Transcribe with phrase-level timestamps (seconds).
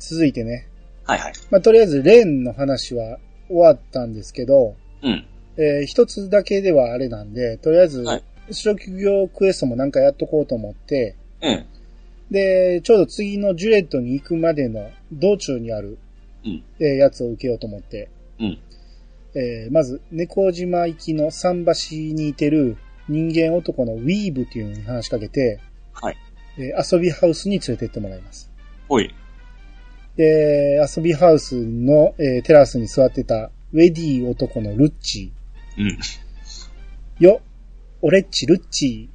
[0.00, 0.66] 続いてね。
[1.04, 1.32] はいはい。
[1.50, 3.18] まあ、とりあえず、レーンの話は
[3.48, 5.26] 終わったんですけど、うん。
[5.56, 11.66] えー一つだけではあれなんで、とりあえずはい、職業クエストもなんかやっとこうと思って、うん。
[12.30, 15.98] で、ちょうど次のジュレットに行くまでの道中にある、
[16.44, 18.08] うんえーやつを受けようと思って、
[18.38, 18.58] うん。
[19.34, 22.76] えーまず、猫島行きの桟橋にいてる
[23.08, 25.60] 人間男のウィーブっていうのに話しかけて、
[25.92, 26.16] はい。
[26.56, 28.50] えー遊びハウスに連れてってもらいます。
[28.88, 29.14] ほい。
[30.20, 35.32] で、遊びハウスの、えーテラスに座ってたウェディ男のルッチ
[35.78, 35.86] うん。
[35.86, 37.24] ー。
[37.24, 37.40] よ、
[38.02, 39.08] オレッチルッチ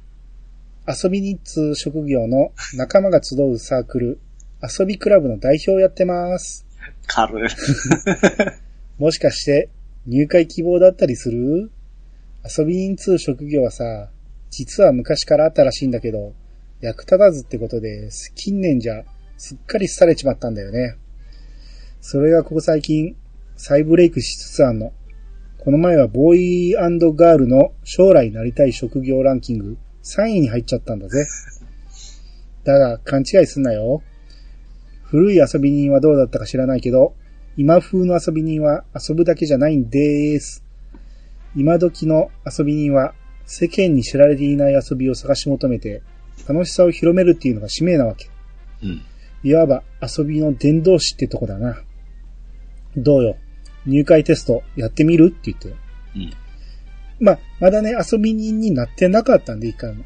[0.84, 1.04] ー。
[1.04, 4.18] 遊びにっつう職業の仲間が集うサークル、
[4.60, 6.66] 遊びクラブの代表やってます。
[7.06, 7.48] 軽い。
[8.98, 9.68] もしかして
[10.06, 11.70] 入会希望だったりする？
[12.58, 14.10] 遊び人通職業はさ、
[14.50, 16.32] 実は昔からあったらしいんだけど、
[16.80, 19.04] 役立たずってことで、近年じゃ
[19.36, 20.96] すっかり廃れちまったんだよね。
[22.00, 23.16] それがここ最近、
[23.56, 24.92] 再ブレイクしつつあんの。
[25.58, 31.26] この前はボーイガールの将来なりたい職業ランキング3位に入っちゃったんだぜ。
[32.64, 34.02] だが勘違いすんなよ。
[35.02, 37.14] 古い遊び人はどうだったか知らないけど、
[37.56, 40.64] 今風の遊び人は遊ぶだけじゃないんです。
[41.56, 43.14] 今時の遊び人は
[43.46, 46.02] 世間に知られていない遊びを探し求めて
[46.48, 48.28] 楽しさを広めるっていうのが使命なわけ。
[48.82, 49.02] うん。
[49.48, 51.80] いわば遊びの伝道師ってとこだな。
[52.96, 53.36] どうよ？
[53.86, 55.28] 入会テストやってみる？
[55.28, 55.68] って言って。
[55.68, 56.32] うん。
[57.20, 60.04] まあ、まだね、遊び人になってなかったんで、一回も。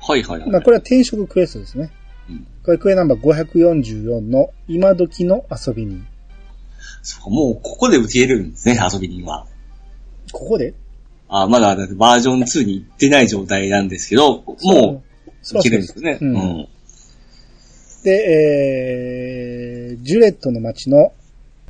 [0.00, 0.50] はいはいはい。
[0.50, 1.92] まあ、これは転職クエストですね。
[2.28, 2.46] うん。
[2.64, 6.04] これクエナンバー544の今時の遊び人。
[7.02, 9.46] そうか、もうここで受け入れるんですね、遊び人は。
[10.32, 10.74] ここで？
[11.28, 15.02] あ、まだバージョン2に行ってない状態なんですけど、もう
[15.42, 16.18] 受けれるんですよね。
[16.20, 16.68] ううんん。
[18.02, 21.12] で、えー、ジュレットの町の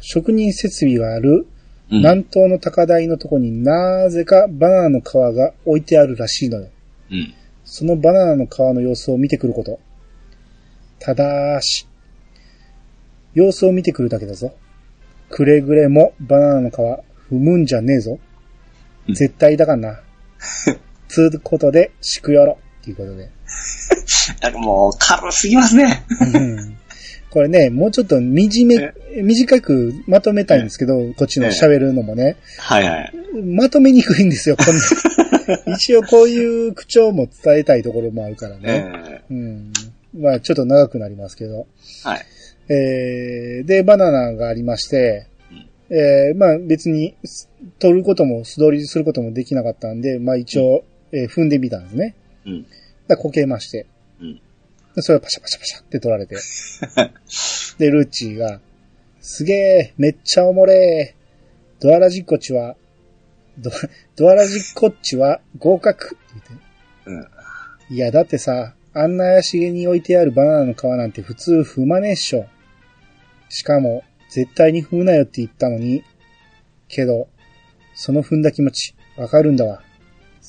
[0.00, 1.46] 職人設備がある
[1.90, 1.98] うん。
[1.98, 6.68] 南東の高台のとこになぜかバナナの皮が置いてあるらしいのよ。
[7.10, 7.34] うん。
[7.64, 9.80] そのバナナの皮の様子を見てくること。
[10.98, 11.86] ただし、
[13.34, 14.52] 様子を見てくるだけだぞ。
[15.28, 18.18] くれぐれもバナナの皮踏むんじゃねえぞ。
[19.08, 20.00] うん絶対だかんな。
[21.08, 22.58] つうことで、しくよろ。
[22.80, 23.28] っていうことで。
[24.42, 26.04] なんかもう軽すぎますね。
[26.34, 26.76] うん
[27.30, 28.92] これね、もうちょっと短め、
[29.22, 33.12] 短くまとめたいんですけど、こっちの喋るのもね、はいはい。
[33.44, 34.82] まとめにくいんですよ、こんな
[35.76, 39.22] 一応こういう口調も伝えたいところもあるからえね。
[39.30, 39.72] うん。
[40.18, 41.66] まあちょっと長くなりますけど。
[42.04, 42.26] ーはい。
[42.68, 45.26] えー、で、バナナがありまして、
[45.88, 47.48] えー、まあ別にす
[47.78, 52.16] 取ることも素通りすることもできなかったんで、まあ一応、えー踏んでみたんですね。
[52.46, 52.66] うん。
[53.08, 53.86] だこけまして。
[54.20, 54.40] うん。
[54.94, 56.36] でそれをパシャパシャパシャって取られて。
[57.78, 58.60] で、ルッチーが、
[59.20, 61.20] すげえ、めっちゃおもれー。
[61.82, 62.76] ドアラジっこっちは、
[63.58, 63.70] ド
[64.16, 66.64] ドアラジっこっちは合格って言って。
[67.06, 67.94] うん。
[67.94, 72.46] いや、だってさ、あんな怪しげに置いてあるバナナの皮なんて普通踏まねえっしょ。
[73.48, 76.04] しかも、絶対に踏むなよって言ったのに。
[76.88, 77.28] けど、
[77.94, 79.82] その踏んだ気持ち、わかるんだわ。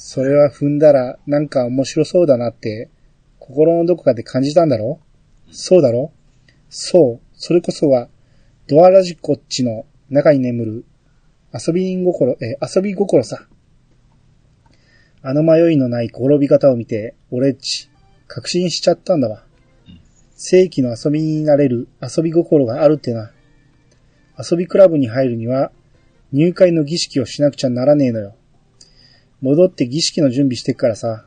[0.03, 2.89] それは踏んだら、なんか面白そうだなって、
[3.37, 4.99] 心のどこかで感じたんだろ
[5.51, 6.11] そうだろ
[6.71, 8.09] そう、それこそは、
[8.67, 10.85] ドアラジコッチの中に眠る、
[11.53, 13.45] 遊び心、え遊び心さ。
[15.21, 17.91] あの迷いのない転び方を見て、俺っち、
[18.27, 19.45] 確信しちゃったんだわ。
[20.35, 23.31] 正規の遊びになれる遊び心があるってな。
[24.35, 25.71] 遊びクラブに入るには、
[26.31, 28.35] 入会の儀式をしなくちゃならねえのよ。
[29.41, 31.25] 戻って儀式の準備してっからさ、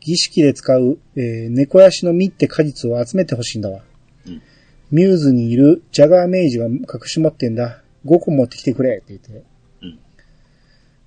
[0.00, 3.82] 儀式で使う、えー猫ヤシの実って果実を集めてほしいんだわ。
[4.26, 4.42] うん
[4.90, 7.82] ミューズにいるジャガーメイジが隠し持ってんだ。
[8.04, 9.46] 5個持ってきてくれって言って。
[9.82, 9.98] うん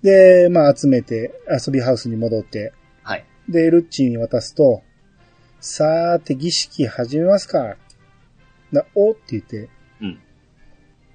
[0.01, 2.73] で、まあ集めて遊びハウスに戻って、
[3.03, 3.25] はい。
[3.49, 4.81] で、ルッチーに渡すと、
[5.59, 7.75] さーて儀式始めますか。
[8.71, 9.69] な、おって言って、
[10.01, 10.19] うん。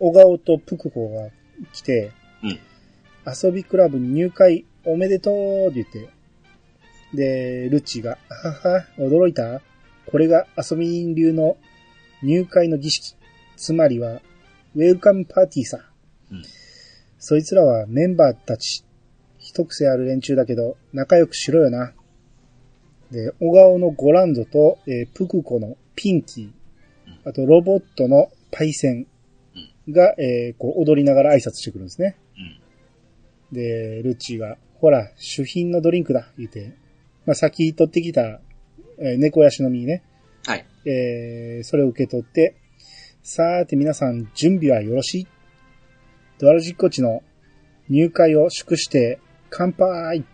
[0.01, 1.31] 小顔とプクコが
[1.73, 2.13] 来て、
[2.43, 2.59] うん。
[3.27, 6.11] 遊びクラブに入会おめでとうって言って、
[7.15, 9.61] で、ルッチーが、はは、驚いた？
[10.07, 11.57] これが遊び人流の
[12.23, 13.17] 入会の儀式。
[13.57, 14.21] つまりは、
[14.75, 15.79] ウェルカムパーティーさ。
[16.31, 16.43] うん
[17.23, 18.83] そいつらはメンバーたち、
[19.37, 21.93] 一癖ある連中だけど、仲良くしろよな。
[23.11, 26.51] で、小顔のゴランドと、えープクコのピンキー、
[27.29, 29.07] あとロボットのパイセン
[29.91, 32.17] が、えーこう踊りながら挨拶してくるんですね。
[33.53, 33.55] うん。
[33.55, 36.73] で、ルッチーが、ほら、主品のドリンクだ、言うて。
[37.27, 38.41] まあ、先取ってきた、
[38.99, 40.03] えー猫ヤシの実ね。
[40.47, 40.67] はい。
[40.87, 42.57] えーそれを受け取って、
[43.23, 45.27] さーて皆さん、準備はよろしい
[46.39, 47.23] ドアラジッコチの
[47.91, 50.25] 入会を祝して乾杯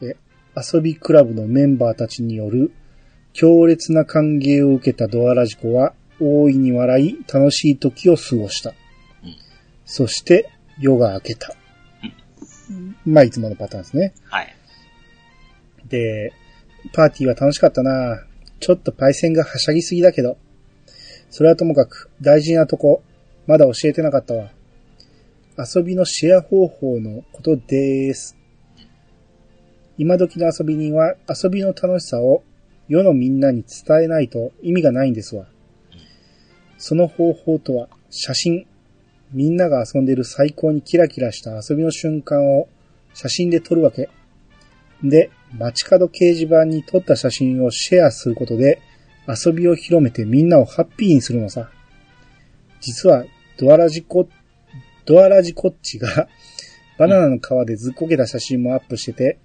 [0.00, 0.16] で、
[0.56, 2.72] 遊びクラブのメンバーたちによる
[3.32, 8.70] 強烈な歓迎を受けたドアラジコは大いに笑い楽しい時を過ごした。
[8.70, 8.76] うん
[9.84, 10.50] そして
[10.80, 11.54] 夜が明けた。
[13.04, 14.14] まあいつものパターンですね。
[14.28, 14.56] はい。
[15.88, 16.32] で、
[16.92, 18.24] パーティーは楽しかったな
[18.60, 20.38] ちょっとパイセンがはしゃぎすぎだけど。
[21.30, 23.02] それはともかく大事なとこ、
[23.46, 24.50] まだ教えてなかったわ。
[25.58, 28.36] 遊びのシェア方法のことです。
[29.98, 32.42] 今時の遊び人は遊びの楽しさを
[32.88, 35.46] 世のみんなに伝えないと意味がないんですわ。
[36.78, 38.66] その方法とは写真。
[39.32, 42.68] みんなが遊んでる最高にキラキラした遊びの瞬間を
[43.14, 44.08] 写真で撮るわけ。
[45.02, 48.80] で、街角掲示板に撮った写真をシェアすることで
[49.28, 51.70] 遊びを広めてみんなをハッピーにするのさ。
[52.80, 53.24] 実は
[53.58, 54.28] ドアラジコ、
[55.04, 56.28] ドアラジコッチが
[56.98, 59.38] バナナの皮でずっこけた写真もアップしてて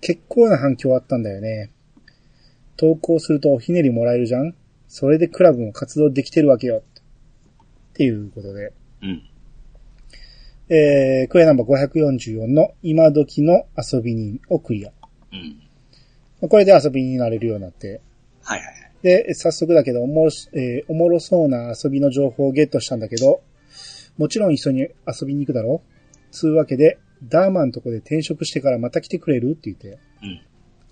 [0.00, 1.70] 結構な反響あったんだよね。
[2.76, 4.54] 投稿するとおひねりもらえるじゃん
[4.88, 6.82] それでクラブも活動できてるわけよ。
[7.90, 8.72] っていうことで。
[9.02, 9.22] うん。
[10.68, 14.92] えー、クエナンバー544の今時の遊び人をクリア。
[15.32, 16.48] うん。
[16.48, 18.00] これで遊びになれるようになって。
[18.42, 18.90] はいはいはい。
[19.02, 23.42] で、早速だけど、おもろし、えーおもろそうな遊びの情報をゲットしたんだけど、
[24.18, 25.82] もちろん一緒に遊びに行くだろ
[26.30, 29.98] つうわけで、ダーマンとこで転職してからまた来てくれるって言って。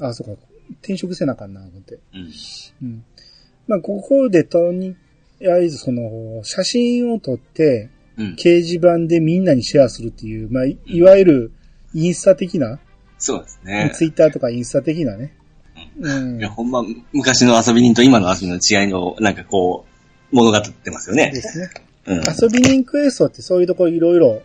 [0.01, 0.07] うん。
[0.07, 0.43] あ、そうか。
[0.81, 1.99] 転職せなあかんな、思って。
[2.15, 2.33] うん。
[2.83, 3.05] うん。
[3.67, 4.97] まあ、ここでとに、
[5.43, 8.35] あえずその、写真を撮って、うん。
[8.35, 11.53] 掲示板でみんなにシェアするっていう、まあ、いいわゆる、
[11.95, 12.79] インスタ的な、
[13.19, 13.91] そうですね。
[13.95, 15.35] ツイッターとかインスタ的なね。
[16.01, 16.51] うんいや、。
[16.51, 16.83] ほんま、
[17.13, 19.87] 昔の遊び人と今の遊び人の違いを、なんかこ
[20.33, 21.41] う、物語ってますよねで。
[21.41, 21.71] すね。
[22.07, 22.17] うん。
[22.19, 24.43] 遊び人クエストってそういうところいろいろ、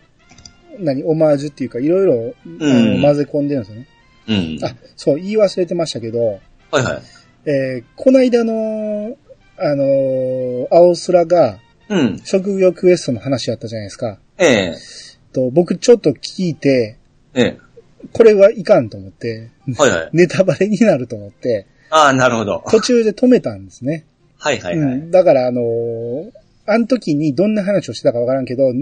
[0.78, 3.86] 何、オマージュっていうかいろいろ、うん混ぜ込んでるんですよね。
[4.26, 4.64] うん。
[4.64, 6.40] あ、そう、言い忘れてましたけど、
[6.70, 7.02] はいはい。
[7.46, 9.16] えーこの間の、
[9.56, 11.58] あのー青空が
[11.88, 12.20] うん。
[12.24, 14.18] 職業クエストの話やったじゃないですか。
[14.38, 14.74] ええ
[15.32, 16.98] と僕ちょっと聞いて、
[17.34, 17.58] ええ
[18.12, 20.10] これはいかんと思って、はいはい。
[20.12, 22.62] ネタバレになると思って、ああ、なるほど。
[22.68, 24.04] 途中で止めたんですね。
[24.38, 24.94] はいはいはい。
[24.94, 28.72] うん、だから、あのーあの時にどんな話をしてたかわからんけど、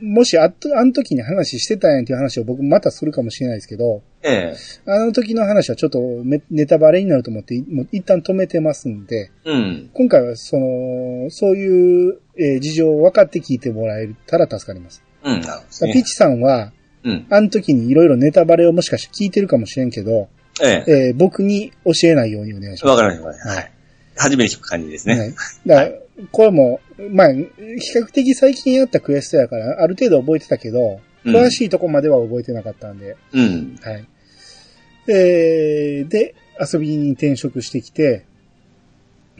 [0.00, 4.56] もしあっと、あの時に話してたんやっていう話を僕またするかもしれないですけど、ええ
[4.86, 9.90] あの時の話はちょっとめネタバレになると思って、もう一旦止めてますんで、うん。
[9.92, 15.02] 今回はその、そういう、えー事情を分かって聞いてもらえたら助かります。
[15.22, 15.46] うん、ね。
[15.92, 16.72] ピチさんは、
[17.04, 17.26] うん。
[17.28, 20.28] あの時にいろいろネタバレをもしかして聞いてるかもしれんけど、
[20.62, 22.96] えええー僕に教えないようにお願いします。
[23.00, 23.48] わかりました。
[23.50, 23.72] はい。
[24.20, 25.18] 初めて聞く感じですね。
[25.18, 25.34] はい。
[25.66, 25.90] だから、
[26.30, 26.80] これも、
[27.10, 27.48] まあ、比
[27.94, 33.78] 較的最近やったクエストやから、ある程度覚えてたけど、うん詳しいとこまでは覚えてなかったんで、うん。
[33.82, 34.08] はい。
[35.06, 38.24] えー、で、遊びに転職してきて、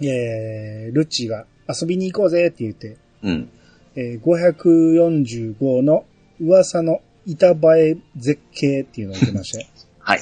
[0.02, 3.50] えー、ルッチーが遊びに行こうぜって言って、うん。
[3.96, 6.04] えー、545の
[6.40, 9.66] 噂の板映え絶景っていうのを受けまして、
[10.00, 10.20] はい。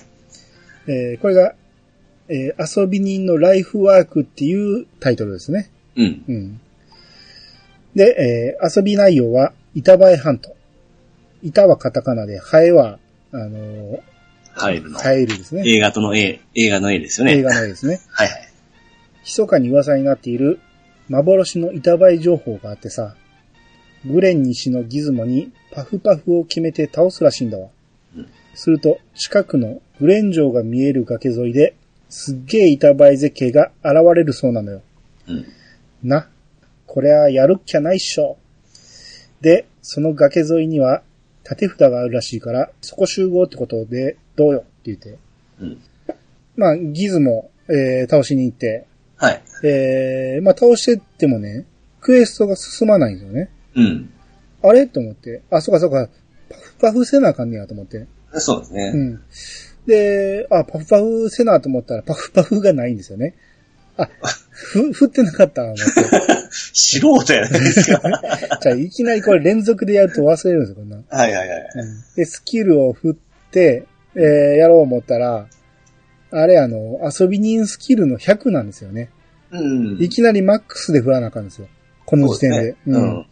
[0.86, 1.54] えー、これが、
[2.28, 5.70] えー、遊び人のライフワークっていうタイトルですね。
[5.96, 6.24] うん。
[6.28, 6.60] うん。
[7.94, 10.54] で、えー遊び内容は、板映えハント。
[11.42, 12.98] 板はカタカナで、ハエは、
[13.32, 14.00] あのー、
[14.54, 14.98] 入るの。
[14.98, 15.62] ハエルですね。
[15.66, 17.38] 映画との A、映画の A ですよね。
[17.38, 18.00] 映画の絵ですね。
[18.10, 18.48] はいはい。
[19.24, 20.58] 密かに噂になっている
[21.08, 23.14] 幻の板映え情報があってさ、
[24.06, 27.68] グレン西のギズモにパフパフを決めて倒すらしいんだわ。
[28.16, 31.76] うんすると、近くのグレン城が見える崖沿いで、
[32.08, 34.82] すっげえ板映え絶景が現れるそうなのよ。
[35.28, 35.46] うん。
[36.02, 36.28] な。
[36.86, 38.38] こりゃやるっきゃないっしょ。
[39.40, 41.02] で、その崖沿いには
[41.44, 44.58] 縦札があるらしいから、そこ集合ってことでどうよ？
[44.58, 45.18] って言って。
[45.60, 45.80] うん。
[46.56, 48.86] まあ、ギズも、えー倒しに行って、
[49.16, 49.42] はい。
[49.64, 51.66] えー、まあ倒してってもね、
[52.00, 53.50] クエストが進まないんですよね。
[53.74, 54.10] うん。
[54.62, 54.86] あれ？
[54.86, 55.42] と思って。
[55.50, 56.08] あ、そうかそうか。
[56.48, 58.06] パフパフせなあかんねやと思って。
[58.34, 58.92] そうですね。
[58.94, 59.20] うん。
[59.86, 63.34] で、あ、パフパフせなと思ったらパフパフがないんですよね。
[63.96, 64.08] あ、
[64.52, 65.62] ふ、 振ってなかった。
[66.50, 68.00] 素人やないですか。
[68.62, 71.02] じゃあ、いきなりこれ連続でやると忘れるんですよ、こんな。
[71.08, 71.62] はいはいはい。
[72.16, 74.22] で、スキルを振って、えー、
[74.56, 75.46] やろう思ったら、
[76.30, 79.10] あれあの、遊び人スキルの100なんですよね。
[79.50, 80.02] うん。
[80.02, 81.68] いきなりマックスで振らなあかんですよ。
[82.04, 82.56] この時点で。
[82.56, 83.26] そうすね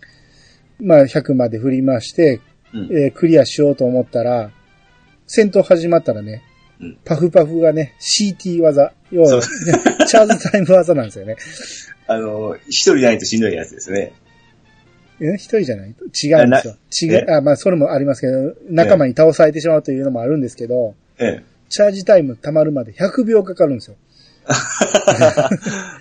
[0.80, 0.86] うん。
[0.86, 2.40] まあ、100まで振りまして、
[2.72, 2.88] うん。
[2.92, 4.50] えークリアしようと思ったら、
[5.26, 6.42] 戦闘始まったらね、
[6.80, 9.42] うんパフパフがね、CT 技、要は、そう
[10.06, 11.36] チャージタイム技なんですよね。
[12.06, 14.12] あの、一人ないとしんどいやつですね。
[15.20, 15.94] え一人じゃない？
[15.94, 16.76] と違うんですよ。
[17.02, 21.42] 違う、あ、まあ、それもありますけど、仲間に倒されてしまうというのもあるんですけど、ええ。
[21.70, 23.96] チャージタイム溜まるまで100秒かかるんですよ。
[24.46, 25.50] あ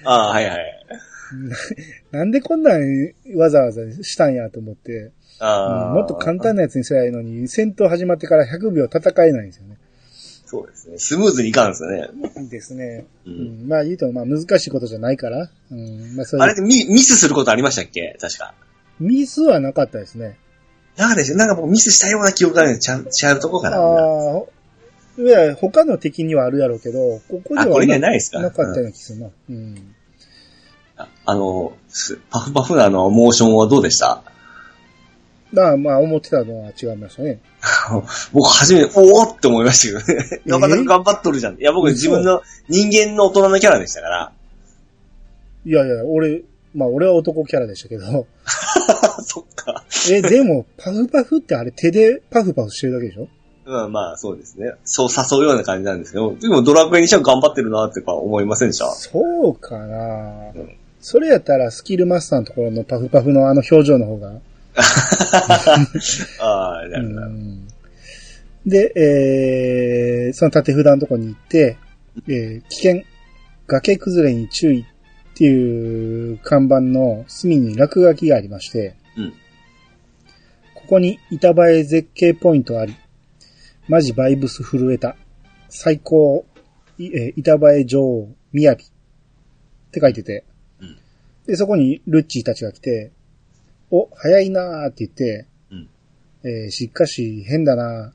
[0.03, 0.86] あ、はいはい。
[2.12, 9.77] なんでこんなんわざわざしたんやと思って、ああ、もっと簡単なやつにすればいいのに、戦闘始まってから100秒戦えないんですよね。
[10.46, 10.98] そうですね。
[11.00, 12.08] スムーズにいかんですよね。
[12.50, 13.06] ですね。
[13.25, 13.30] う。
[13.30, 15.50] うんん、まあ言うと、まあ難しいことじゃないから。
[15.72, 18.15] うん、まあそれあれってミミスすることありましたっけ？
[18.22, 18.54] 確か。
[19.00, 20.38] ミスはなかったですね。
[20.96, 21.38] なんかですよ。
[21.38, 23.77] なんか僕ミスしたような記憶があるんで、ちゃう、ちゃうとこかあな。
[23.77, 24.44] あ、
[25.18, 28.39] いや、他の敵にはあるやろうけど、ここではあこれにはないですか？
[28.39, 29.30] なかったような気するな。
[29.50, 29.96] うん。
[30.98, 34.24] ああの、すパフパフなあの、モーションはどうでした？
[35.52, 37.40] まあまあ思ってたのは違いましたね。
[38.34, 40.42] 僕初めて、おおって思いましたけどね。
[40.46, 41.56] なかなか頑張っとるじゃん。
[41.56, 44.32] いや、僕自分の人間の大人のキャラでしたから。
[45.66, 46.42] いやいや、俺、
[46.74, 48.06] まあ俺は男キャラでしたけど。
[49.24, 49.86] そっか。
[50.12, 53.28] え、でも、パフパフってあれ手でパフパフしてるだけでしょ？
[53.68, 54.74] まあまあ、そうですね。
[54.84, 58.92] そう誘うような感じなんですけど、でもドラクエにしては頑張ってるなってか思いませんでした？
[58.92, 60.70] そうかな、うん
[61.02, 64.32] それやったらスキルマスターのところのパフパフのあの表情の方が。
[66.39, 67.22] ああ、なうるほど。
[67.27, 67.67] ん、
[68.65, 71.77] で、えー、その縦札のところに行って、
[72.27, 73.03] えー、危険、
[73.67, 79.34] 崖崩れに注意っていう看板の隅に落書きがありまして、うん。
[80.74, 82.96] ここに板映え絶景ポイントあり、
[83.88, 85.15] マジバイブス震えた、
[85.70, 86.46] 最高、
[86.98, 88.88] いえー板映え女王、みやびっ
[89.91, 90.46] て書いてて、
[90.79, 90.98] うん。
[91.46, 93.12] で、そこにルッチーたちが来て、
[93.92, 95.89] お、早いなーって言って、うん
[96.44, 98.13] えーしかし変だな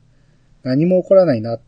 [0.62, 1.58] 何も起こらないな。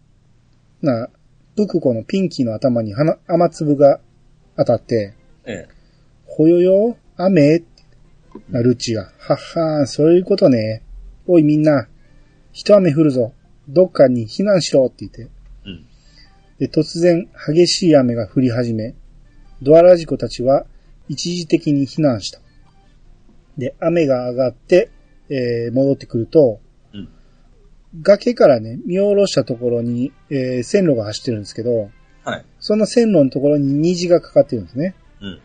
[0.81, 1.09] な、
[1.57, 4.01] ブクコのピンキーの頭に花雨粒が
[4.57, 5.69] 当たって、ええ。
[6.27, 7.59] ほよよ雨？
[7.59, 7.67] って
[8.49, 10.83] なルッチーが、はっはーん、そういうことね。
[11.27, 11.89] おいみんな、
[12.53, 13.33] 一雨降るぞ。
[13.69, 15.23] どっかに避難しろって言って。
[15.65, 15.87] うん。
[16.59, 18.95] で、突然激しい雨が降り始め、
[19.63, 20.67] ドアラジコたちは
[21.09, 22.41] 一時的に避難した。
[23.59, 24.91] で、雨が上がって、
[25.29, 26.61] えー戻ってくると、
[26.93, 27.09] うん
[28.03, 31.91] 崖からね、見下ろしたところに、えー線路が走ってるんですけど、
[32.25, 32.45] はい。
[32.61, 34.95] その線路のところに虹がかかってるんですね。
[35.21, 35.41] うん。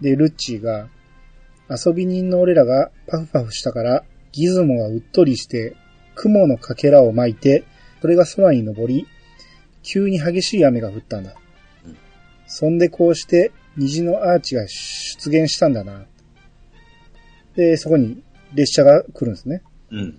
[0.00, 0.88] で、ルッチーが、
[1.70, 5.74] 遊び人の俺らがパフパフしたから、ギズモがうっとりして、
[6.14, 7.64] 雲のかけらを巻いて、
[8.00, 9.06] それが空に登り、
[9.82, 11.34] 急に激しい雨が降ったんだ。
[11.86, 11.96] うん
[12.46, 16.04] そんでこうして、虹のアーチが出現したんだな。
[17.56, 18.22] で、そこに
[18.54, 19.62] 列車が来るんですね。
[19.90, 20.18] うん。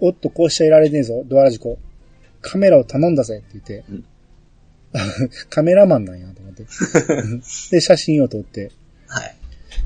[0.00, 1.78] おっと、こうしちゃいられねえぞ、ドアラジコ。
[2.40, 3.84] カメラを頼んだぜって言って。
[3.90, 4.04] うん
[5.50, 6.64] カメラマンなんやと思って。
[7.70, 8.72] で、写真を撮って。
[9.06, 9.36] はい。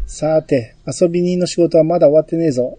[0.06, 2.78] さて、遊び人の仕事はまだ終わってねえぞ。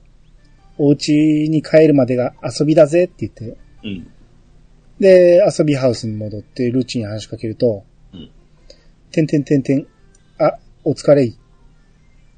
[0.78, 3.58] お家に帰るまでが遊びだぜって言って。
[3.84, 4.08] うん。
[5.00, 7.84] で、遊びハウスに戻ってルーチンに話しかけると、
[8.14, 8.30] うん。
[9.12, 9.88] てんてんてんてん。
[10.40, 11.28] あ、お疲れい。
[11.28, 11.38] い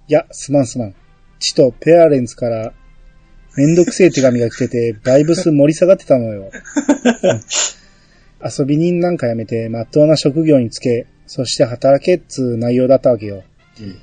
[0.08, 0.96] や、すまんすまん。
[1.40, 2.74] ちとペアレンツから、
[3.56, 6.52] めんどくせえ手紙が来てて、バイブス盛り下がってたのよ。
[8.44, 13.44] 遊び人なんかやめて、まっとうな職業につけ、そして働けっつう内容だったわけよ。
[13.80, 14.00] うん。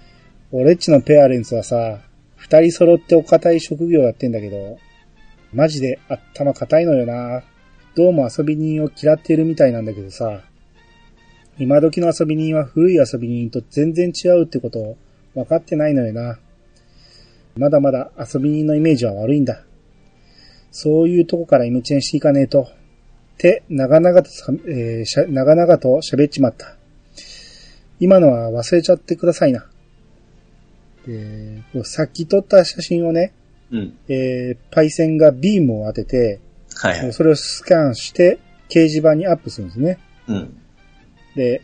[0.50, 2.00] 俺っちのペアレンツはさ、
[2.36, 4.78] 二人揃ってお堅い職業やってんだけど、
[5.52, 7.42] マジで頭固いのよな。
[7.94, 10.42] どうも遊び人を嫌ってるみたいなんだけどさ、
[11.58, 14.96] 今時の遊び人は古い遊び人と全然違うってことを
[15.34, 16.38] 分かってないのよな。
[17.56, 19.64] まだまだ遊び人のイメージは悪いんだ。
[20.70, 22.62] そういうとこからイメチェンしていかねえと。
[22.62, 22.66] っ
[23.38, 26.76] て、長々とさ、えーしゃ長々と喋っちまった。
[28.00, 29.66] 今のは忘れちゃってくださいな。
[31.06, 33.32] で、こうさっき撮った写真をね、
[33.70, 33.98] うん。
[34.08, 36.40] えーパイセンがビームを当てて、
[36.74, 37.12] はいはい。
[37.12, 39.98] それをスキャンして、掲示板にアップするんですね。
[40.26, 40.60] うん。
[41.36, 41.62] で、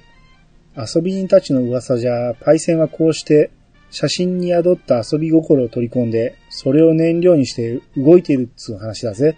[0.77, 3.51] 遊び人たちの噂じゃ、パイセンはこうして、
[3.91, 9.37] 写真に宿った遊び心を取り込んで、それを燃料にして動いているっつう話だぜ。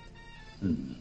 [0.62, 0.96] うん。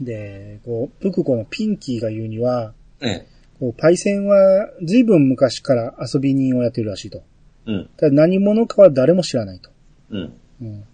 [0.00, 3.26] で、こう、プクコのピンキーが言うには、ええ。
[3.62, 7.22] こうパイセンは随分昔から遊び人をやってるらしいと。
[7.66, 7.90] うん。
[7.96, 9.70] ただ何者かは誰も知らないと。
[10.10, 10.32] うん。
[10.60, 10.84] うん、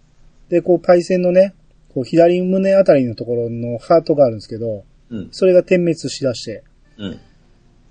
[0.50, 1.54] で、こう、パイセンのね、
[1.94, 5.28] こう、左胸あたりのところのハートがあるんですけど、うん。
[5.32, 6.62] それが点滅しだして、
[6.98, 7.20] うん。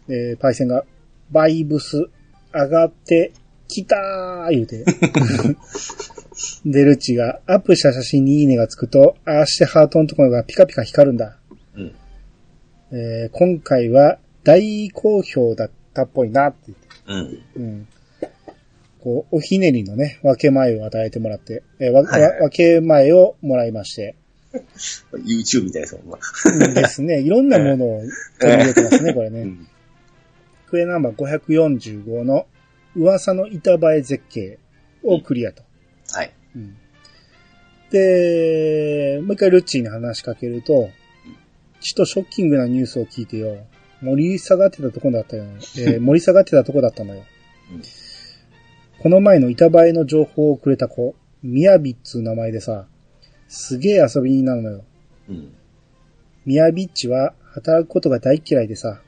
[0.07, 0.85] で、パイセンが、
[1.31, 2.07] バイブス、
[2.53, 3.31] 上がって、
[3.67, 4.85] きたー言うて。
[6.65, 11.37] で、ルッチが、アップした写真にいいねがつくと、ああしてハートのところがピカピカ光るんだ。
[11.75, 11.95] うん。
[12.91, 16.71] えー今回は、大好評だったっぽいなって
[17.07, 17.43] 言って。
[17.57, 17.63] うん。
[17.63, 17.87] うん。
[18.99, 24.15] こう、おひねりのね、分け前を与えてもらって、えーわはい分け前をもらいまして、
[25.13, 26.09] YouTube みたいですもん
[26.65, 26.73] な。
[26.73, 28.01] ですね、いろんなものを
[28.39, 29.41] 取り入れてますね、 これね。
[29.41, 29.67] うん。
[30.69, 32.47] クエナンバー545の
[32.95, 34.59] 噂の板映え絶景
[35.03, 35.63] をクリアと。
[36.11, 36.33] はい。
[36.55, 36.77] うん
[37.89, 40.89] で、もう一回ルッチーに話しかけると、
[41.79, 43.65] ちとショッキングなニュースを聞いてよ。
[44.01, 45.45] 盛り下がってたとこだったよ。
[45.45, 47.23] えー 盛り下がってたとこだったのよ。
[47.71, 47.81] うん
[48.99, 52.87] この前の板映えの情報をくれた子、みやびっつう名前でさ、
[53.47, 54.83] すげえ遊びになるのよ。
[55.29, 55.53] うん。
[56.45, 59.01] ミヤビッチは働くことが大嫌いでさ、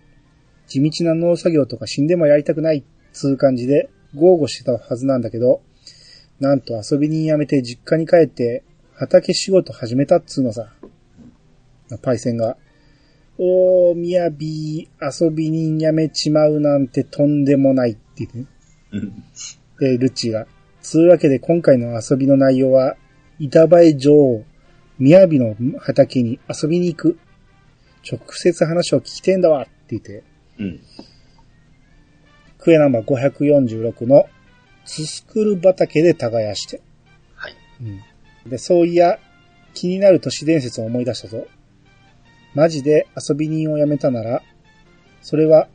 [0.69, 5.61] 地道な農作業とか死んでもやりたくないっつう感じで豪語してたはずなんだけど、
[6.39, 10.73] なんと遊び人辞めて実家に帰って畑仕事始めたっつうのさ。
[11.97, 12.57] パイセンが、
[13.37, 18.45] おー、ミヤビー、遊び人辞めちまうなんてとんでもないって言ってね。
[18.91, 19.23] うん。
[19.79, 20.45] で、ルッチーが。
[20.81, 22.95] つうわけで今回の遊びの内容は、
[23.39, 24.43] 板映え女王、
[24.97, 27.19] みやびの畑に遊びに行く。
[28.09, 30.23] 直接話を聞きてんだわって言って、
[30.59, 30.79] うん。
[32.57, 34.25] クエナンバー546の
[34.85, 36.81] ツスクル畑で耕して。
[37.35, 37.55] はい。
[37.81, 38.49] うん。
[38.49, 39.19] で、そういや、
[39.73, 41.47] 気になる都市伝説を思い出したぞ。
[42.53, 44.41] マジで遊び人を辞めたなら、
[45.21, 45.67] それは、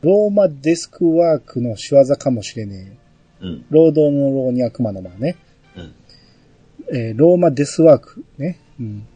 [0.00, 2.96] ローマデスクワークの仕業かもしれね
[3.42, 3.46] え。
[3.46, 3.66] うん。
[3.70, 5.36] 労働の労に悪魔の魔ね。
[5.76, 5.94] うん。
[6.94, 8.58] えーローマデスワークね。
[8.78, 9.06] うん。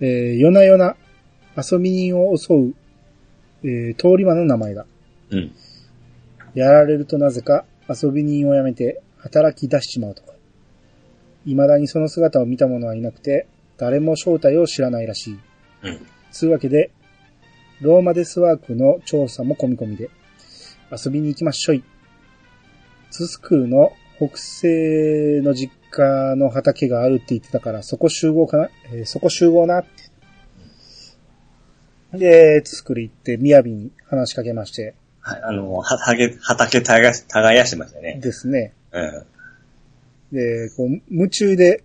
[0.00, 0.96] えー夜な夜な
[1.56, 2.74] 遊び人を襲う、
[3.68, 4.86] えー通り魔の名前だ。
[5.30, 5.52] うん。
[6.54, 10.32] やられるとなぜか遊び人を辞めて働き出しちまうとか。
[11.44, 13.46] 未だにその姿を見た者はいなくて、
[13.76, 15.38] 誰も正体を知らないらしい。
[15.82, 16.06] うん。
[16.30, 16.90] つうわけで、
[17.80, 20.10] ローマデスワークの調査も込み込みで、
[20.90, 21.84] 遊びに行きましょい。
[23.10, 29.90] ツスクーの北西の実家の畑があるって言ってたから、そこ集合かな、えーそこ集合なって。
[32.12, 35.42] で、ツスクル行って、みやびに話しかけまして、はい。
[35.42, 38.20] あの、畑、畑耕し、耕してましたね。
[38.22, 38.72] ですね。
[38.92, 39.26] うん。
[40.32, 41.82] で、こう、夢中で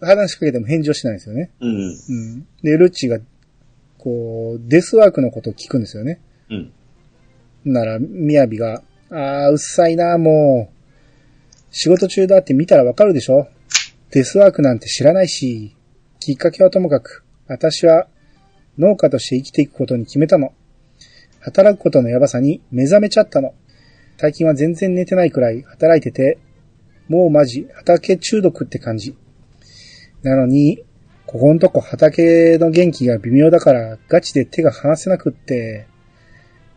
[0.00, 1.50] 話しかけても返事をしないんですよね。
[1.60, 1.96] うん。
[2.08, 2.46] うん。
[2.62, 3.18] で、ルッチが、
[3.98, 6.20] こう、デスワークのことを聞くんですよね。
[6.50, 6.72] うん。
[7.64, 10.76] なら、みやびが、あー、うっさいな、もう。
[11.70, 13.48] 仕事中だって見たらわかるでしょ
[14.10, 15.74] デスワークなんて知らないし、
[16.20, 18.08] きっかけはともかく、私は
[18.78, 20.52] 農家として生きていくことに決めたの。
[21.40, 23.54] 働くことのやばさに目覚めちゃったの。
[24.18, 26.38] 最近は全然寝てないくらい働いてて、
[27.08, 29.16] もうマジ畑中毒って感じ。
[30.22, 30.84] なのに、
[31.26, 35.86] ここんとこ畑の元気が微妙だからガチで手が離せなくって、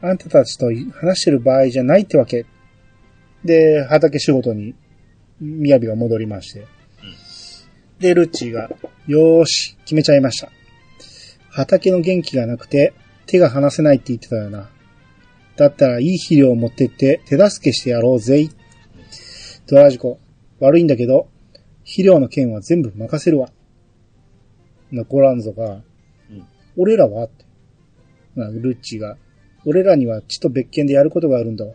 [0.01, 2.45] あんたたちと話してる場合じゃないってわけ。
[3.43, 4.75] で、畑仕事に、
[5.39, 6.65] みやびが戻りまして。
[7.99, 8.69] で、ルッチーが、
[9.07, 10.51] よーし、決めちゃいました。
[11.49, 12.93] 畑の元気がなくて、
[13.25, 14.69] 手が離せないって言ってたよな。
[15.55, 18.49] だったらいい肥料を持ってって手助けしてやろうぜい。
[19.67, 20.19] ドラジコ、
[20.59, 21.27] 悪いんだけど、
[21.83, 23.51] 肥料の件は全部任せるわ。
[24.91, 25.81] な、ゴランゾが、
[26.29, 26.45] うん
[26.77, 27.25] 俺らは？
[27.25, 27.45] って。
[28.35, 29.17] な、ルッチーが、
[29.65, 31.73] 俺らには血と別件でやることがあるんだわ。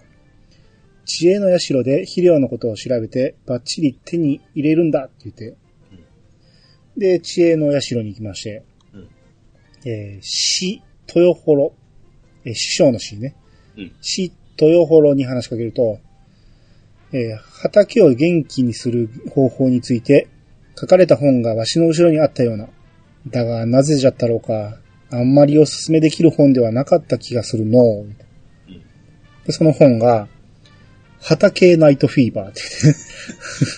[1.04, 5.56] 知恵の社で肥料のことを調べて、バッチリ手に入れるんだって言って。
[6.96, 8.73] で、知恵の社に行きまして、うん
[9.84, 10.82] えー、死、
[11.14, 11.72] 豊幌、
[12.44, 13.34] えー師匠の死ね。
[13.76, 15.98] うん死、豊幌に話しかけると、
[17.12, 20.28] えー畑を元気にする方法について
[20.78, 22.68] 書かれた本がわしの後ろにあったような。
[23.28, 24.78] だが、なぜじゃったろうか。
[25.10, 28.04] あんまりおすすめできる本ではなかった気がするの。
[29.46, 30.28] で、その本が、
[31.20, 32.60] 畑ナイトフィーバーって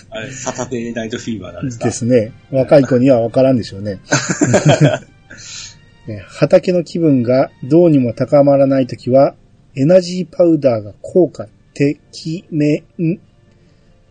[0.09, 1.85] あれ、サタデーナイトフィーバーなんですか？
[1.85, 2.33] ですね。
[2.51, 3.99] 若い子にはわからんでしょうね。
[6.07, 9.35] ね畑の気分がどうにも高まらないときは、
[9.75, 13.19] エナジーパウダーが効果てきめん。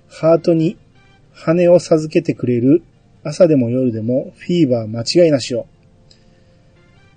[0.09, 0.78] ハートに
[1.32, 2.82] 羽を授けてくれる
[3.24, 5.66] 朝でも夜でもフィーバー間違いなしよ。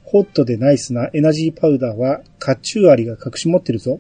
[0.04, 4.00] ホットでナイスなエナジーパウダーは甲冑アリが隠し持ってるぞ。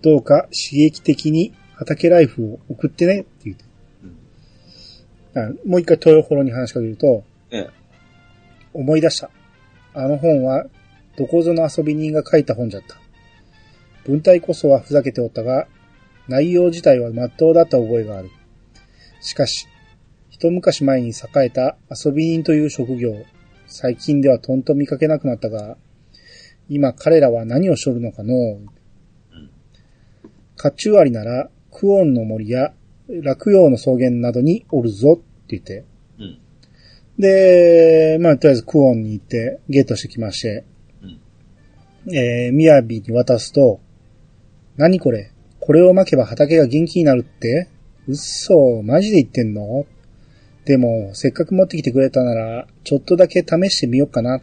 [0.00, 3.64] どうか刺激的に畑ライフを送ってねって言って。
[5.36, 7.70] あもう一回豊幌に話しかけると、ええ。
[8.72, 9.30] 思い出した。
[9.94, 10.66] あの本は、
[11.16, 12.96] どこぞの遊び人が書いた本じゃった。
[14.04, 15.66] 文体こそはふざけておったが、
[16.28, 18.30] 内容自体は真っ当だった覚えがある。
[19.20, 19.68] しかし、
[20.30, 21.12] 一昔前に栄
[21.46, 23.24] えた遊び人という職業、
[23.66, 25.76] 最近ではとんと見かけなくなったが、
[26.68, 28.34] 今彼らは何をしょるのかの
[30.56, 32.72] 甲冑割なら、クオンの森や
[33.08, 35.84] 落葉の草原などにおるぞって言って。
[37.18, 37.22] うん。
[37.22, 40.64] で、まあ、とりあえずクオンに行ってゲットしてきまして、
[42.12, 43.80] えー、みやびに渡すと、
[44.76, 45.30] 何これ？
[45.60, 47.70] これを巻けば畑が元気になるって？
[48.06, 49.86] 嘘マジで言ってんの？
[50.66, 54.40] でも、せっかく持ってきてくれたなら、ちょっとだけ試してみようかな。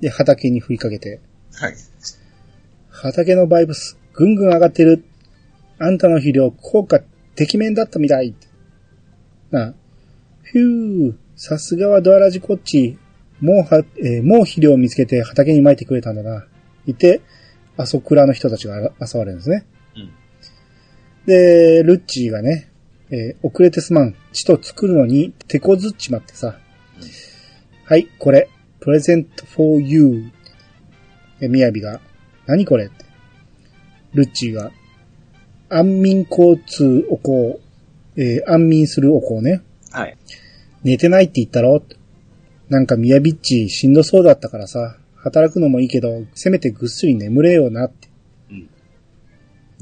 [0.00, 1.20] で、畑に振りかけて、
[1.52, 1.74] はい。
[2.90, 5.04] 畑のバイブス、ぐんぐん上がってる。
[5.78, 7.00] あんたの肥料、効果、
[7.34, 8.34] てきめんだったみたい。
[9.50, 9.74] なあ、
[10.42, 12.98] ふぅ、さすがはドアラジこっち。
[13.40, 16.46] もうは、えーもう肥料を見つけて畑に撒いてくれたんだな。
[16.84, 17.22] いて、
[17.78, 19.64] あそこらの人たちが遊ばれるんですね。
[19.96, 20.12] うん。
[21.24, 22.70] で、ルッチーがね、
[23.08, 24.14] えー遅れてすまん。
[24.34, 26.58] 血と作るのに手こずっちまってさ。
[27.84, 28.50] はい、これ、
[28.80, 30.30] プレゼント for you.
[31.40, 32.02] え、みやびが、
[32.44, 32.84] 何これ？
[32.84, 33.06] って。
[34.12, 34.72] ルッチーが、
[35.70, 37.58] 安眠交通お香、
[38.16, 39.62] えー安眠するお香ね。
[39.90, 40.18] はい。
[40.82, 41.82] 寝てないって言ったろ？
[42.68, 48.08] なんかみやびっちしんどそうだったからさ、働くのもいいけど、せめてぐっすり眠れよなって。
[48.50, 48.68] うん。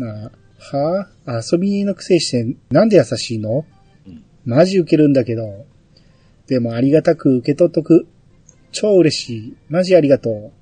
[0.04, 1.08] なあ、は？
[1.26, 3.64] あ遊び人のくせしてなんで優しいの？
[4.06, 4.24] うん。
[4.44, 5.66] マジ受けるんだけど。
[6.46, 8.06] でもありがたく受け取っとく。
[8.72, 9.56] 超嬉しい。
[9.68, 10.52] マジありがとう。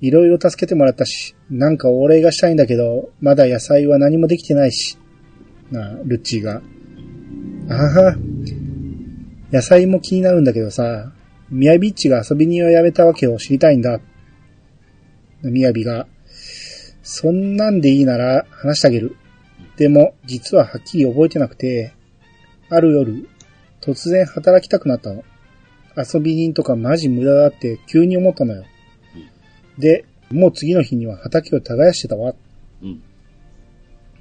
[0.00, 4.96] いろいろ助けてもらったし、なんかお礼がしたいんだけど、まだ野菜は何もできてないし。
[5.70, 6.62] なあ、ルッチーが。
[7.68, 8.16] あは
[9.52, 11.12] 野菜も気になるんだけどさ、
[11.50, 14.00] ミヤビッチが遊び人をやめたわけを知りたいんだ。
[15.42, 16.06] ミヤビが、
[17.02, 19.16] そんなんでいいなら話してあげる。
[19.76, 21.92] でも、実ははっきり覚えてなくて、
[22.68, 23.28] ある夜、
[23.80, 25.24] 突然働きたくなったの。
[25.96, 28.64] 遊び人とかマジ無駄だって急に思ったのよ。
[29.78, 32.34] で、もう次の日には畑を耕してたわ。
[32.82, 33.02] うん。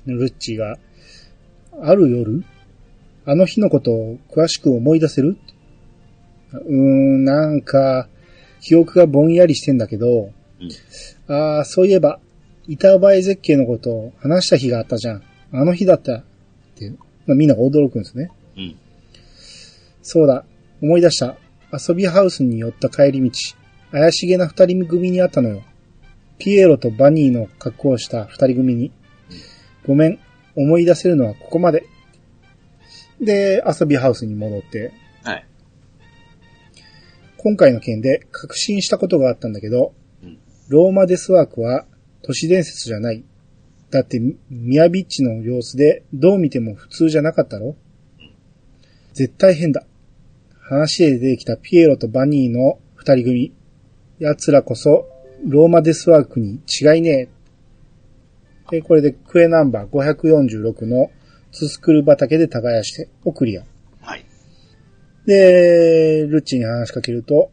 [0.07, 0.77] ルッチーが、
[1.81, 2.43] ある夜
[3.29, 5.37] あの日のことを詳しく思い出せる？
[6.51, 8.09] うーん、なんか、
[8.59, 10.31] 記憶がぼんやりしてんだけど、
[11.27, 11.33] うん。
[11.35, 12.19] ああ、そういえば、
[12.67, 15.23] 板前絶景のことを話した日があったじゃん。
[15.51, 16.15] あの日だった。
[16.15, 16.23] っ
[16.73, 16.89] て、
[17.27, 18.31] まあ、みんなが驚くんですね。
[18.57, 18.75] うん。
[20.01, 20.43] そうだ、
[20.81, 21.37] 思い出した。
[21.71, 23.31] 遊びハウスに寄った帰り道、
[23.91, 25.61] 怪しげな二人組に会ったのよ。
[26.39, 28.91] ピエロとバニーの格好をした二人組に。
[29.85, 30.19] ごめん、
[30.55, 31.83] 思い出せるのはここまで。
[33.21, 35.45] で、遊びハウスに戻って、はい。
[37.37, 40.39] 今回の件で確信したことがあったんだけど、うん。
[40.69, 41.85] ローマデスワークは
[42.21, 43.23] 都市伝説じゃない。
[43.89, 47.75] だって、ミヤビッチの様子でどう見ても普通じゃなかったろ
[49.13, 49.83] 絶対変だ。
[50.61, 53.53] 話で出てきたピエロとバニーの二人組。
[54.19, 55.07] 奴らこそ
[55.47, 57.29] ローマデスワークに違いねえ。
[58.71, 61.09] で、これでクエナンバー546の
[61.51, 63.63] ツスクル畑で耕してをクリア。
[64.01, 64.25] はい。
[65.25, 67.51] で、ルッチに話しかけると、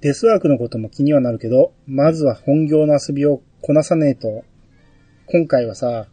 [0.00, 4.44] デスワークのことも気にはなるけど、まずは本業の遊びをこなさねえと。
[5.26, 6.08] 今回はさ、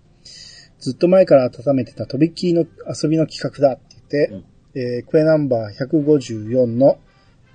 [0.80, 7.00] ずっと前から温めてたとびっきりの遊びの企画だって言って、えークエナンバー154の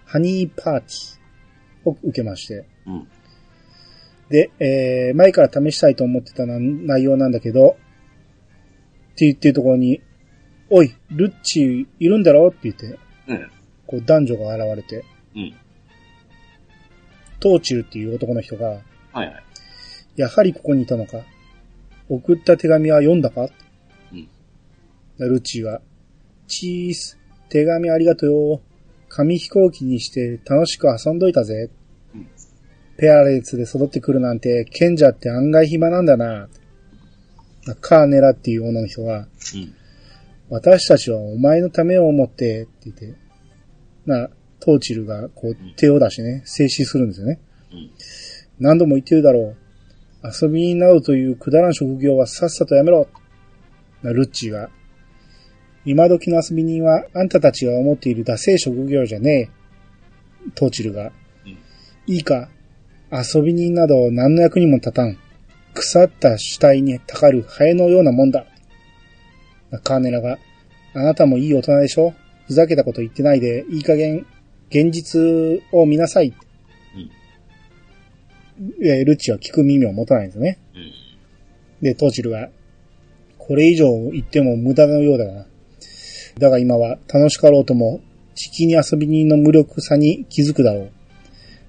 [0.04, 3.08] ハニーパーティーを受けまして、うん。
[4.28, 7.76] で、えー前から試したいと思ってたな内容なんだけど、
[9.14, 10.02] って言ってるところに、
[10.70, 12.98] おい、ルッチいるんだろって言って、
[13.28, 13.50] うん。
[13.86, 15.04] こう男女が現れて、
[15.36, 15.54] うん。
[17.38, 19.42] トーチルっていう男の人が、はいはい。
[20.16, 21.18] やはりここにいたのか
[22.08, 23.48] 送った手紙は読んだか？
[24.12, 24.28] うん。
[25.18, 25.80] ルッチーは、
[26.48, 28.60] チース、手紙ありがとうよ。
[29.08, 31.70] 紙飛行機にして楽しく遊んどいたぜ。
[32.14, 32.28] うん
[32.96, 36.48] ペアレンツで育ってくるなんて、賢者って案外暇なんだな。
[37.80, 39.74] カーネラっていう女の人は、うん。
[40.50, 43.14] 私たちはお前のためを思って、って言って、
[44.06, 44.28] な、
[44.60, 47.40] トーチルがこう手を出してね、静止するんですよね。
[47.72, 47.90] うん。
[48.58, 49.56] 何度も言ってるだろう。
[50.24, 53.08] 遊びになるというくだらん職業はさっさとやめろ。
[54.02, 54.70] な、ルッチーが。
[55.84, 59.50] 今時の遊び人はあんたたちが思っているダセえ職業じゃね
[60.46, 60.50] え。
[60.54, 61.12] トーチルが。
[61.44, 61.58] うん。
[62.06, 62.48] いいか。
[63.12, 65.18] 遊び人など何の役にも立たん。
[65.74, 68.46] 腐った主体にたかるハエのようなもんだ。
[69.82, 70.38] カーネラが、
[70.94, 72.14] あなたもいい大人でしょ？
[72.46, 74.24] ふざけたこと言ってないで、いい加減、
[74.68, 75.20] 現実
[75.72, 76.32] を見なさい。
[78.58, 78.84] うん。
[78.84, 80.58] いや、ルッチは聞く耳を持たないんですよね。
[80.74, 80.92] うん。
[81.82, 82.50] で、トーチルが、
[83.38, 85.46] これ以上言っても無駄のようだな。
[86.38, 88.00] だが今は楽しかろうとも、
[88.34, 90.90] 地気に遊び人の無力さに気づくだろう。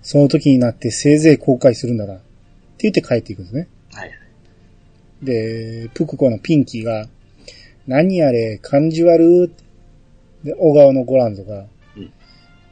[0.02, 2.16] その時になってせいぜい後悔するんだな。
[2.16, 2.24] って
[2.90, 3.68] 言って帰っていくんですね。
[5.22, 5.26] はい。
[5.26, 7.08] で、プクコのピンキーが、
[7.88, 9.66] 何あれ、感じ悪って
[10.46, 11.66] で、小川のゴランドが、
[11.98, 12.14] うん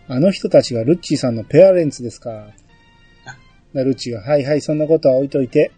[0.05, 2.47] あの人たちがルッチーさんのペアレンツですか。
[3.73, 5.71] でルッチーが、はいはい、そんなことは置いといて、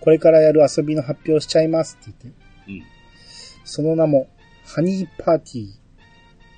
[0.00, 2.82] これからやる遊びの発表しちゃいますって言って、うん。
[3.64, 4.28] その名も、
[4.64, 5.66] ハニーパーティー。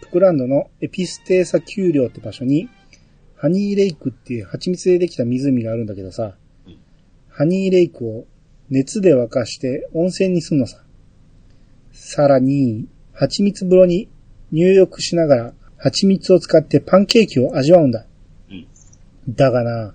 [0.02, 2.68] プクランドのエピステーサ丘陵って場所に、
[3.34, 6.34] ハニーレイクっていう蜂蜜でできた湖があるんだけどさ、
[6.66, 6.78] うん
[7.28, 8.24] ハニーレイクを
[8.70, 10.82] 熱で沸かして温泉にすんのさ。
[11.92, 14.08] さらに、蜂蜜風呂に
[14.52, 18.06] 入浴しながら蜂蜜を使ってパンケーキを味わうんだ。
[18.50, 18.66] うん。
[19.28, 19.94] だがな、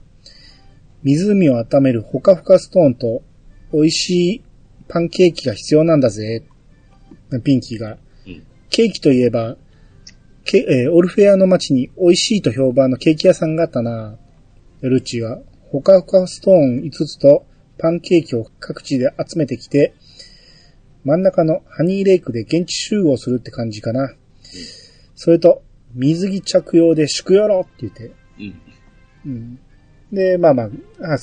[1.03, 3.23] 湖を温めるほかほかストーンと
[3.73, 4.43] 美味しい
[4.87, 6.43] パンケーキが必要なんだぜ。
[7.43, 7.97] ピンキーが。
[8.25, 8.43] うん。
[8.69, 9.57] ケーキといえば、
[10.43, 14.17] ケえーオルフェアの街に美味しいと評判のケーキ屋さんがあったな。
[14.81, 17.45] ルッチーは、ほかほかストーン5つと
[17.81, 19.95] パンケーキを各地で集めてきて、
[21.03, 24.13] 真ん中のハニーレイクで現地集合するって感じかな。
[25.15, 25.63] それと、
[25.93, 28.61] 水着着用で宿よろって言って、うん。
[29.25, 29.59] うん。
[30.13, 30.69] で、まあまあ、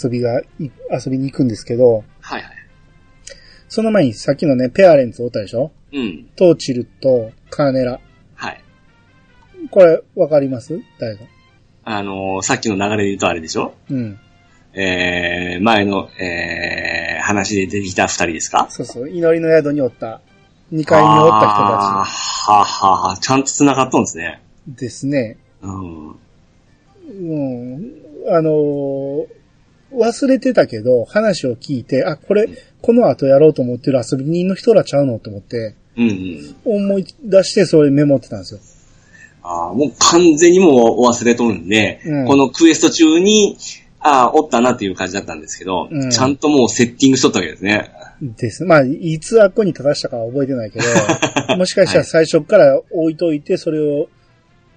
[0.02, 2.52] 遊びが、い遊びに行くんですけど、はいはい。
[3.68, 5.72] その前にさっきのね、ペアレンツおったでしょ？
[5.92, 6.28] うん。
[6.36, 8.00] トーチルとカーネラ。
[8.34, 8.64] はい。
[9.70, 10.80] これ、わかります？
[10.98, 11.20] 誰が？
[11.84, 13.74] あのーさっきの流れで言うとあれでしょ？
[13.90, 14.18] うん。
[14.80, 18.66] えー、前の、えー、話で出てきた二人ですか？
[18.70, 20.20] そうそう、祈りの宿におった、
[20.72, 24.42] 2階におったあーはあはあはあ、ちゃんと繋がっとんですね。
[24.66, 25.36] 人たちですね。
[25.62, 26.08] うん。
[26.10, 27.92] うん。
[28.30, 29.38] あのー
[29.90, 32.46] 忘れてたけど、話を聞いて、あ、これ、
[32.82, 36.56] この後やろうと思ってる遊び人の人らちゃうのと思って、うんうん。
[36.66, 38.60] 思い出してそれメモってたんですよ。
[39.42, 43.56] ああ、もう完全にもうお忘れとるんで、うんこのクエスト中に、
[44.00, 47.90] ああ、おったなっていう感じだったんですけど、うんちゃんともうセッティングしとったわけですね。
[48.20, 48.64] です。
[48.64, 50.86] まあ、いつあっこに正したかは覚えてないけど、
[51.56, 54.08] もしかしたら最初から置いといて、それを、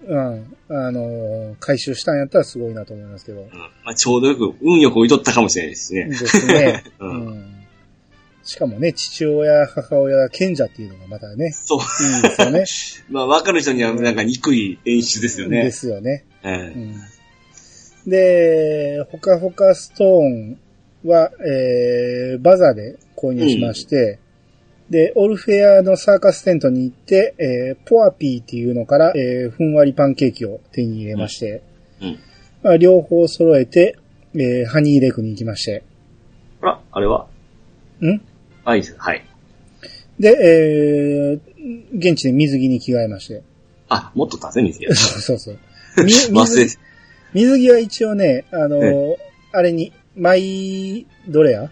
[0.08, 3.42] うん、あのー回収したんやったらすごいなと思いますけど。
[3.42, 3.48] うん
[3.84, 6.06] まあ、ちょうどよく、運よく置いとったかもしれないですね。
[6.10, 6.84] ですね。
[7.00, 7.62] う うんん。
[8.44, 11.80] しかもね、父親、母親、賢者っていうのがまたね、そう。
[11.80, 12.66] いいですよね。
[13.10, 15.64] まあ、わかる人にはなんか憎い演出ですよね。
[15.64, 16.26] ですよね。
[16.44, 16.50] う。
[16.50, 16.96] うんん。
[18.08, 20.60] で、ほかほかストーン
[21.06, 24.20] は、えー、バザーで購入しまして、
[24.90, 31.64] で、オルフェアのサーカステントに行って、えー、ポアピーっていうのから、えー、ふんわりパンケーキを手に入れまして、
[32.02, 32.20] うん。
[32.62, 33.98] まあ、両方揃えて、
[34.34, 35.84] えー、ハニーレイクに行きまして、
[36.62, 37.28] あら、あれは？
[38.02, 38.22] ん？
[38.66, 38.96] あ、いいです。
[38.98, 39.26] はい。
[40.20, 43.44] で、えー、現地で水着に着替えまして。
[43.90, 44.86] あ、もっと出せみて。
[44.94, 46.04] そうそうそう。
[46.04, 46.68] み忘れ
[47.34, 49.16] 水、水着は一応ね、あのー
[49.54, 51.70] あれに、マイドレア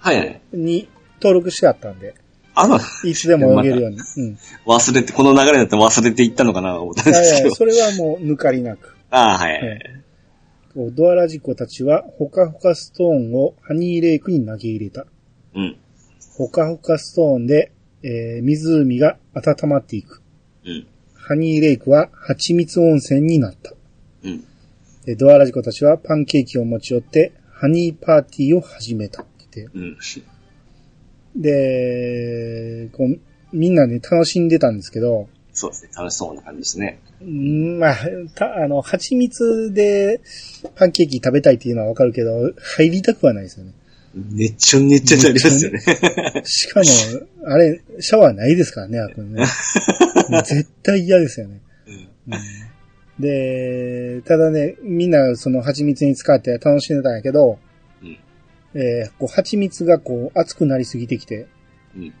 [0.00, 0.40] はいはい。
[0.52, 0.88] に
[1.22, 2.14] 登録してあったんで、
[2.54, 3.96] あの、いつでも泳げるように。
[4.18, 4.38] うん。
[4.66, 6.74] 忘れて、この流れだったら忘れていったのかな？
[6.74, 7.50] と思ったんいですけどやいや。
[7.56, 8.94] それはもう抜かりなく。
[9.10, 9.60] ああ、はい。
[9.62, 9.78] え
[10.74, 15.06] こうドアラジコたちは、ほかほかストーンをハニーレイクに投げ入れた。
[15.54, 15.76] うん。
[16.36, 20.20] ほかほかストーンで、えー湖が温まっていく。
[20.66, 20.86] うん。
[21.14, 23.72] ハニーレイクは蜂蜜温泉になった。
[25.06, 29.78] ドアラジコたちはパンケーキを持ち寄って、ハニーパーティーを始めたって言って。
[29.78, 29.98] うん。
[31.40, 33.20] で、こう、
[33.52, 35.90] みんなで楽しんでたんですけど、そうですね。
[35.96, 37.00] 楽しそうな感じですね。
[37.22, 37.96] うんまあ、
[38.34, 40.20] た、あの、蜂蜜で
[40.74, 43.72] パンケーキ食べたいっていうのはわかるけど、入りたくはないですよね。
[44.14, 45.80] ねっちょねっちょになりますよね。
[46.44, 46.86] しかも、
[47.46, 49.44] あれ、シャワーないですからね、あくんね。
[50.44, 51.60] 絶対嫌ですよね。
[51.86, 52.73] うんうん
[53.18, 57.58] で、ただね、みんなその蜂蜜に使って楽しんでたんやけど、
[58.02, 58.18] うん
[58.74, 61.46] えーこう蜂蜜がこう熱くなりすぎてきて、
[61.96, 62.12] うん。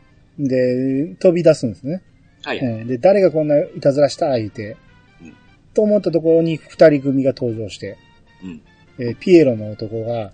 [0.46, 2.02] で、飛び出すんですね。
[2.44, 2.58] はい。
[2.58, 4.76] うん、で、誰がこんないたずらした言うて、
[5.20, 5.34] うん
[5.74, 7.96] と思ったところに二人組が登場して、
[8.44, 8.62] うん。
[8.98, 10.32] えーピエロの男が、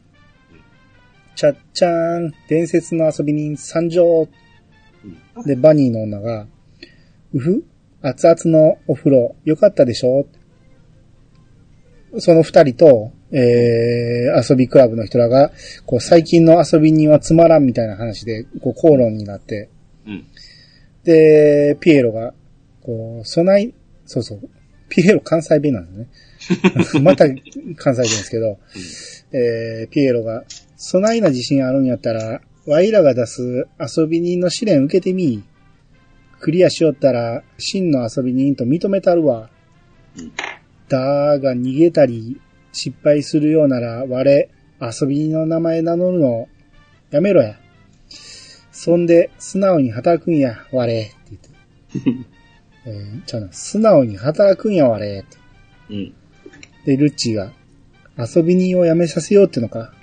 [1.37, 4.29] ちゃっちゃーん、伝説の遊び人参上
[5.37, 5.45] うん。
[5.45, 6.47] で、バニーの女が、
[7.33, 7.65] うふ
[8.03, 10.27] 熱々のお風呂、よかったでしょ？
[12.19, 15.53] その二人と、えー、遊びクラブの人らが、
[15.87, 19.69] こう、最近の遊び人はつまらんみたいな話で、こう、口論になって、
[20.07, 20.27] うん。
[21.05, 22.35] で、ピエロが、
[22.83, 23.71] こう、備え、
[24.07, 24.41] そうそう、
[24.89, 26.09] ピエロ関西弁なんで
[26.85, 27.03] すね。
[27.03, 27.27] また
[27.77, 28.59] 関西弁ですけど、
[29.33, 30.45] えー、ピエロが、
[30.77, 35.45] 備えな自信あるんやったら、ワイらが出す遊び人の試練受けてみ。
[36.41, 39.51] クリアしよったら、真の遊び人と認めたるわ。
[40.19, 40.33] うん
[40.91, 42.41] だが逃げたり、
[42.73, 44.49] 失敗するようなら、我、
[44.81, 46.49] 遊び人の名前名乗るの、
[47.11, 47.57] やめろや。
[48.73, 52.31] そんで、素直に働くんや、我、って言って。
[52.87, 55.37] えー、ちゃうな、素直に働くんや、我、って。
[55.91, 56.15] うん。
[56.85, 57.53] で、ルッチーが、
[58.19, 59.95] 遊び人を辞めさせようってのか。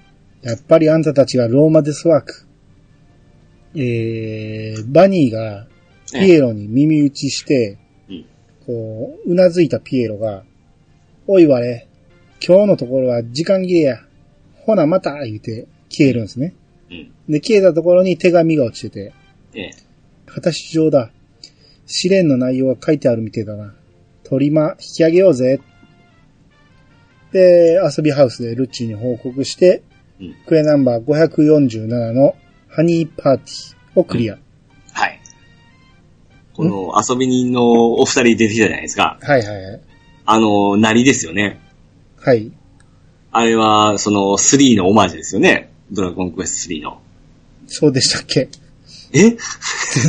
[0.42, 2.48] やっぱりあんたたちがローマデスワーク。
[3.76, 5.68] えー、バニーが、
[6.14, 7.78] ピエロに耳打ちして、
[8.10, 8.26] うん
[8.68, 10.44] こう、うなずいたピエロが、
[11.30, 11.88] おい我、
[12.46, 13.98] 今日のところは時間切れや。
[14.66, 16.56] ほなまた言うて消えるんですね。
[16.90, 17.12] うん。
[17.28, 19.14] で、消えたところに手紙が落ちてて、
[19.54, 19.72] ええ。
[20.26, 21.12] 果たし状だ。
[21.86, 23.74] 試練の内容が書いてあるみてえだな。
[24.24, 25.60] 鳥間引き上げようぜ。
[27.34, 29.84] で、遊びハウスでルッチーに報告して、
[30.22, 32.36] うんクエナンバー547の
[32.70, 34.38] ハニーパーティーをクリア。
[34.94, 35.20] はい。
[36.54, 39.20] この遊び人のお二人出てきたじゃないですか。
[39.22, 39.82] はいはいはい。
[40.30, 41.60] あの、なりですよね。
[42.20, 42.52] はい。
[43.32, 45.72] あれは、その3のオマージュですよね。
[45.92, 47.02] ドラゴンクエスト3の。
[47.68, 48.50] そうでしたっけ？
[49.14, 49.20] え？
[49.22, 49.38] 全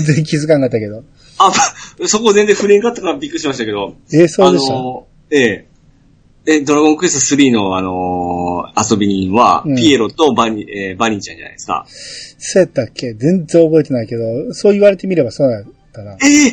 [0.04, 1.04] 然気づかんかったけど。
[1.38, 1.52] あ、
[2.06, 3.94] そこ全然触れんかったからびっくりしましたけど。
[4.12, 5.66] えーそうでした、あの、ええ。
[6.46, 11.86] え、ドラゴンクエスト3のあのー遊び人は、うんピエロとバニ、えーバニーちゃんじゃないですか。
[11.88, 13.12] そうやったっけ？
[13.14, 15.64] 全然覚えてないけど、そう言われてみればそうだ
[16.02, 16.16] ったな。
[16.22, 16.52] ええ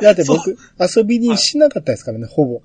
[0.02, 0.56] だって僕、
[0.96, 2.60] 遊びにしなかったですからね、ほぼ。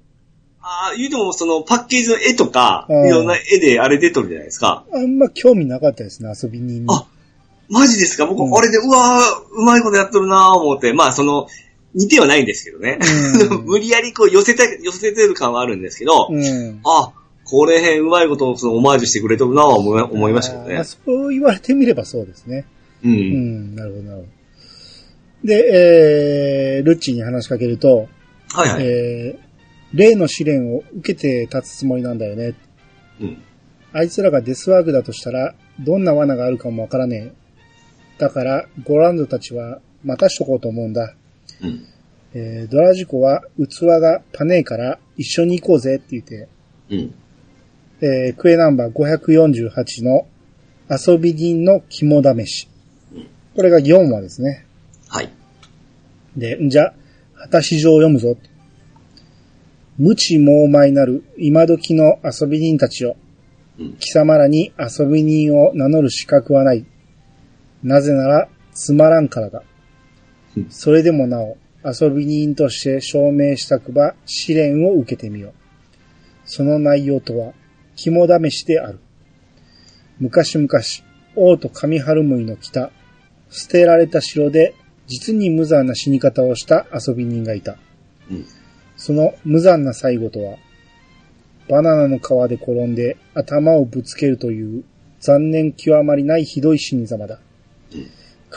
[0.62, 4.86] ああ、言うてもそのパッケージの絵とか、うんいろんな絵であれ出とるじゃないですか。
[4.94, 6.88] あんま興味なかったですね、遊び人に。
[6.90, 7.06] あ
[7.70, 8.26] マジですか？
[8.26, 11.48] 僕、うんあれで、うわーうまいことやっとるなー思って、まあその、
[11.96, 12.98] 似てはないんですけどね。
[13.52, 16.80] うん 無理やりこう寄せた、寄せてる感はあるんですけど、うん。
[16.86, 17.12] あ、
[17.46, 20.84] これへんうまいことをそのオマージュしてくれとるなー思い思いましたけどね。
[20.86, 22.66] そう言われてみればそうですね。
[23.04, 23.08] う。
[23.10, 23.16] うん
[23.74, 24.28] ん、なるほど、なるほど。
[25.44, 28.08] で、えー、ルッチーに話しかけると、
[28.50, 28.86] はいはい。
[28.86, 32.56] えー、例の試練を受けて立つつもりなんだよね。
[33.20, 33.42] うん。
[33.92, 37.34] あいつらがデスワークだとしたら、どんな罠があるかもわからねえ。
[38.20, 41.14] だから、ゴランドたちは待たしとこうと思うんだ。
[41.62, 41.86] うん。
[42.36, 46.48] えー、ドラジコは器がパネーから一緒に行こうぜって言って、
[46.90, 47.14] うん。
[48.02, 50.28] えー、クエナンバー548の
[50.90, 52.70] 遊び人の肝試し
[53.14, 53.28] うん。
[53.56, 54.66] これが4話ですね。
[56.36, 56.40] はい。
[56.40, 56.94] で、んじゃ、
[57.36, 58.38] 果たし状を読むぞ。
[59.98, 63.16] 無知猛昧なる今時の遊び人たちよ。
[63.80, 63.94] うん。
[63.98, 66.86] 貴様らに遊び人を名乗る資格はない。
[67.84, 69.64] なぜなら、つまらんからだ
[70.58, 70.68] うん。
[70.70, 75.54] それでもなお、遊び人として証明したくば試練を受けてみよ。
[76.46, 77.54] その内容とは、
[77.96, 79.00] 肝試しである。
[80.20, 80.68] 昔々、
[81.36, 82.92] 王と上春向の北、
[83.50, 84.74] 捨てられた城で、
[85.08, 87.78] 実に無残な死に方をした遊び人がいた。
[88.32, 88.46] うん。
[88.96, 90.58] その無残な最後とは、
[91.70, 94.84] バナナの皮で転んで頭をぶつけるという
[95.20, 97.40] 残念極まりないひどい死に様だ。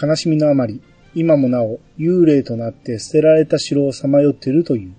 [0.01, 0.81] 悲しみのあまり、
[1.15, 4.95] 今もなお幽霊となって捨てられた城をさまよっているという。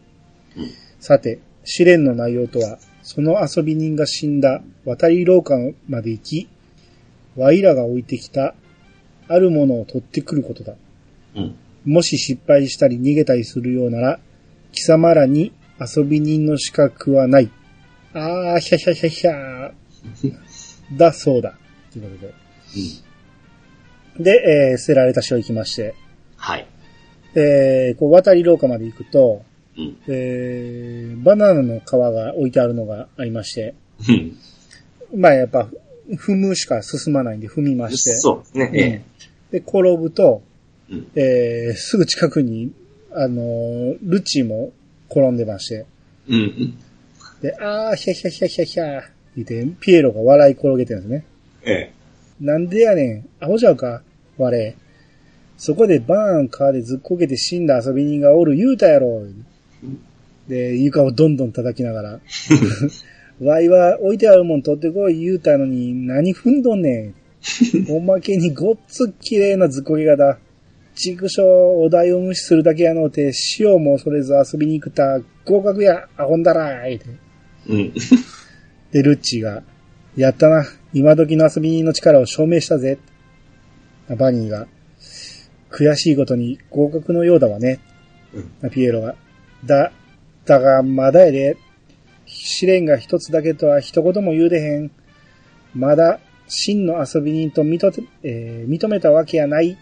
[0.57, 5.55] うんさて、試練の内容とは、その遊び人が死んだ渡り廊下
[5.87, 6.49] まで行き、
[7.35, 8.55] ワイらが置いてきた
[9.27, 10.73] あるものを取ってくることだ。
[11.37, 11.55] うん。
[11.93, 14.19] もし失敗したり逃げたりするようなら、
[14.71, 17.49] 貴様らに遊び人の資格はない。
[18.13, 20.33] あー、ひゃひゃひゃひゃー。
[20.97, 21.57] だそうだ。
[21.91, 22.33] ということで。
[24.17, 24.23] うん。
[24.23, 25.93] で、えー捨てられた城行きまして、
[26.35, 26.67] はい。
[27.35, 29.43] えーこう渡り廊下まで行くと、
[29.77, 29.97] うん。
[30.07, 33.75] えーバナナの皮が置いてあるのがありまして、
[34.09, 34.37] うん。
[35.19, 35.69] まあやっぱ、
[36.15, 39.03] 踏むしか進まないんで踏みまして、そうですね。
[39.51, 40.46] えで、転ぶと、え。
[40.89, 41.07] うん。
[41.15, 42.71] えーすぐ近くに、
[43.13, 44.71] あのールッチーも
[45.09, 45.85] 転んでまして、
[46.29, 46.77] うん。
[47.41, 49.03] で、あー、ひゃひゃひゃひゃひゃ
[49.35, 51.25] 言って、ピエロが笑い転げてるんですね。
[51.63, 51.93] ええ。
[52.39, 54.01] なんでやねん、アホちゃうか、
[54.37, 54.75] 我。
[55.57, 59.23] そこでバーン川でずっこけて死んだ遊び人がおる言うたやろ。
[60.47, 62.19] で、床をどんどん叩きながら。
[63.41, 67.15] わいは置いてあるもん取ってこい言うたのに何踏んどんねん。
[67.89, 70.05] おまけにごっつ綺麗なずっこけ
[70.97, 71.17] 方。
[71.17, 76.99] 畜生、お題を無視するだけやのうて、塩も恐れず遊びに行くた、合格や、アホんだらい。
[77.69, 77.93] うん。
[78.91, 79.63] で、ルッチーが、
[80.15, 80.65] やったな。
[80.93, 82.97] 今時の遊び人の力を証明したぜ。
[84.17, 84.67] バニーが、
[85.69, 87.79] 悔しいことに合格のようだわね。
[88.71, 89.15] ピエロが、
[89.65, 89.91] だ、
[90.45, 91.57] だがまだやで。
[92.25, 94.91] 試練が一つだけとは一言も言うでへん。
[95.73, 99.77] まだ真の遊び人と認て、えー認めたわけやない。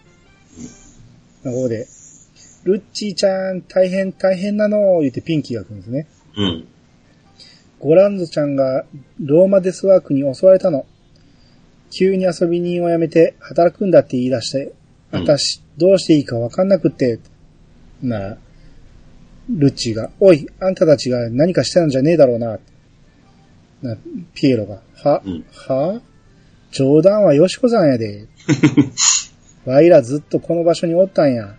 [1.44, 1.86] の方で、
[2.64, 6.08] ルッチーちゃん大変大変なの言ってピンキーが来るんですね。
[6.36, 6.68] うん。
[7.78, 8.84] ゴランゾちゃんが
[9.20, 10.86] ローマデスワークに襲われたの。
[11.90, 14.64] 急に遊び人を辞めて働くんだって言い出して、
[15.12, 17.20] うん私、どうしていいかわかんなくって。
[18.02, 18.38] なら、
[19.48, 22.58] ルッチーが、おい、あんたたちが何かしたんじゃねえだろうな。
[23.82, 23.96] な
[24.34, 26.00] ピエロが、は、うんは？
[26.72, 28.26] 冗談はよしこさんやで。
[29.66, 31.56] わいらずっとこの場所におったんや。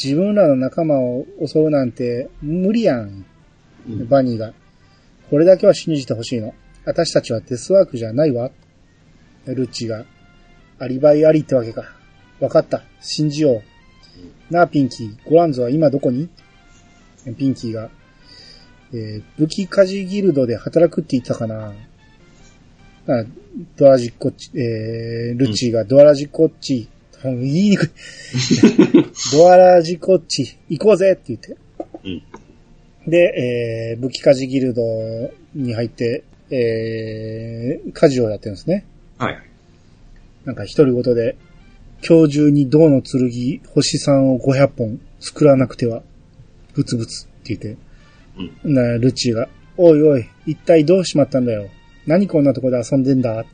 [0.00, 3.24] 自分らの仲間を襲うなんて無理やん。
[3.88, 4.52] うんバニーが。
[5.30, 6.54] これだけは信じてほしいの。
[6.84, 8.50] 私たちはデスワークじゃないわ。
[9.46, 10.04] ルッチが。
[10.78, 11.84] アリバイありってわけか。
[12.40, 12.82] わかった。
[13.00, 13.62] 信じよ
[14.50, 14.52] う。
[14.52, 15.16] なあ、ピンキー。
[15.28, 16.28] ゴランゾは今どこに？
[17.38, 17.90] ピンキーが。
[18.92, 21.72] えー武器鍛冶ギルドで働くって言ったかな。
[23.06, 23.24] あ
[23.76, 27.88] ドアラジッコッチ、えー、ルッチーがドアラジコッチ、うん言いにくい。
[29.32, 31.56] ドアラジコッチ、行こうぜって言って。
[32.04, 33.10] うん。
[33.10, 34.82] で、えー、武器鍛冶ギルド
[35.54, 38.84] に入って、えー、鍛冶をやってるんですね。
[39.18, 39.38] はい。
[40.44, 41.36] なんか独り言で、
[42.06, 46.02] 今日中に銅の剣、星3を500本作らなくては、
[46.74, 47.76] ブツブツって言って、
[48.64, 48.74] うん。
[48.74, 51.68] な、ルチーが、おいおい、一体どうしまったんだよ。
[52.06, 53.44] 何こんなとこで遊んでんだ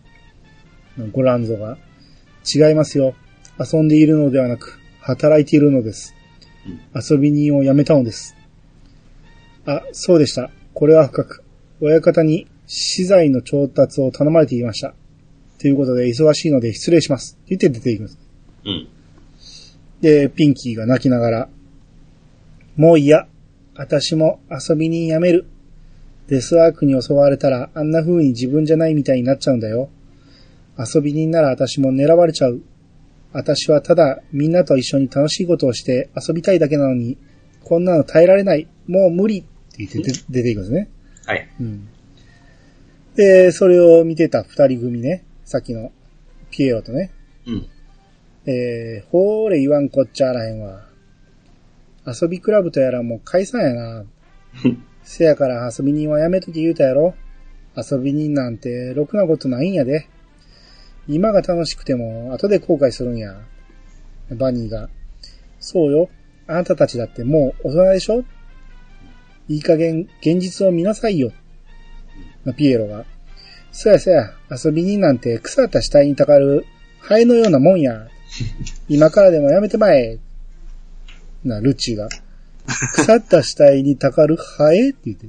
[1.12, 1.76] ゴランゾが、
[2.54, 3.14] 違いますよ。
[3.58, 6.14] 遊んでいるのではなく、働いているのです。
[6.94, 8.36] 遊び人を辞めたのです。
[9.66, 10.50] あ、そうでした。
[10.74, 11.44] これは深く。
[11.80, 14.94] 親方に資材の調達を頼まれていました。
[15.58, 17.38] ということで、忙しいので失礼します。
[17.44, 18.18] って言って出ていきます。
[18.64, 18.88] うん。
[20.00, 21.48] で、ピンキーが泣きながら、
[22.76, 23.26] もう嫌。
[23.74, 25.46] 私も遊び人辞める。
[26.28, 29.88] デスワークに襲われたらあんな風に自分じゃないみたいになっちゃうんだよ。
[30.78, 32.62] 遊び人なら私も狙われちゃう。
[33.32, 37.18] 私はただみんなと一緒に楽しいことをして遊びたいだけなのに、
[37.64, 38.68] こんなの耐えられない。
[38.86, 40.90] もう無理って言って出出ていくんですね。
[41.26, 41.48] はい。
[41.60, 41.88] うん。
[43.16, 45.24] で、それを見てた二人組ね。
[45.44, 45.90] さっきの
[46.50, 47.12] ピエロとね。
[47.46, 47.68] うん。
[48.46, 50.86] えー、ほーれ言わんこっちゃあらへんわ。
[52.06, 54.04] 遊びクラブとやらもう解散やな。
[55.02, 57.14] せやから遊び人はやめとき言うたやろ。
[57.76, 60.08] 遊び人なんてろくなことないんやで。
[61.08, 63.40] 今が楽しくても後で後悔するんや。
[64.30, 64.88] バニーが。
[65.60, 66.08] そうよ。
[66.46, 68.24] あなたたちだってもう大人でしょ？
[69.48, 71.32] いい加減現実を見なさいよ。
[72.56, 73.04] ピエロが。
[73.72, 76.66] そやそや、遊び人なんて腐った死体にたかる
[77.00, 78.08] ハエのようなもんや。
[78.88, 80.18] 今からでもやめてまえ。
[81.44, 82.08] な、ルッチーが。
[82.66, 85.28] 腐った死体にたかるハエって言って。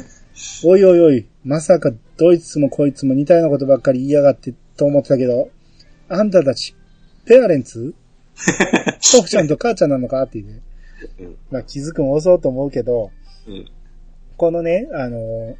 [0.64, 5.50] おいおいおい、まさかどいつもこいつも似たようなことばっかり言いやがってと思ってたけど、
[6.08, 6.74] あんたたち、
[7.24, 7.94] ペアレンツ？
[9.00, 10.22] 父ちゃんと母ちゃんなのか？
[10.22, 10.62] って言って。
[11.24, 11.36] うん。
[11.50, 13.10] まあ気づくも遅うと思うけど、
[13.46, 13.70] うん。
[14.36, 15.56] このね、あのー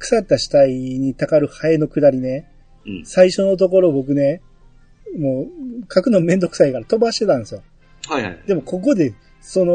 [0.00, 2.48] 腐った死体にたかるハエのくだりね、
[2.86, 3.04] うん。
[3.04, 4.42] 最初のところ僕ね、
[5.18, 5.46] もう
[5.92, 7.62] 書くのめんどくさいから飛ばしてたんですよ。
[8.06, 8.42] はいはい。
[8.46, 9.74] でもここで、その、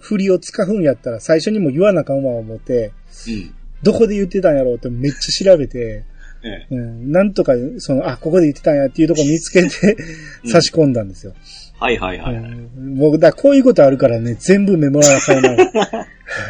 [0.00, 2.92] 振りを使うんやったら最初にも言わなあかんわ思って、
[3.28, 3.54] うん。
[3.82, 6.06] どこで言ってたんやろうってめっちゃ調べて、
[6.44, 6.74] ええ。
[6.74, 9.96] うん、なんとか、その、あ、ここで言ってたんやっていうとこ見つけて
[10.44, 11.34] うん差し込んだんですよ。
[11.78, 12.34] はいはいはい。
[12.34, 15.50] うんもう、だこういうことあるからね、全部メモらな あかんな。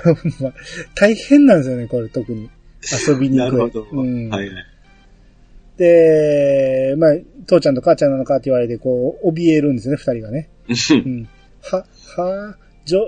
[0.05, 0.53] ほんま
[0.95, 2.49] 大変なんですよね、これ特に。
[3.07, 3.59] 遊びに行く。
[3.59, 3.86] なるほど。
[3.93, 4.66] うんはいはい。
[5.76, 7.16] で、まあ、
[7.47, 10.49] 父ちゃんと母ちゃんなのかって言われて、こう、怯えるんですね、二人がね。
[10.68, 10.72] う。
[10.95, 11.28] うんん。
[11.62, 11.84] は、
[12.16, 13.01] は、じょ、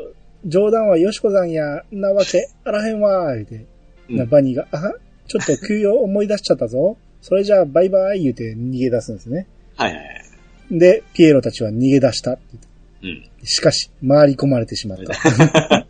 [0.46, 3.54] 冗談はよしこさんや、なわけあらへんわ、言うて。
[3.56, 4.92] うんなバニーが、あ、
[5.26, 6.96] ちょっと休養思い出しちゃったぞ。
[7.20, 9.46] それじゃあ、バイバイ、言うて逃げ出すんですね。
[9.76, 10.78] はいはいはい。
[10.78, 12.38] で、ピエロたちは逃げ出した。
[13.02, 13.30] うん。
[13.42, 15.14] しかし、回り込まれてしまった。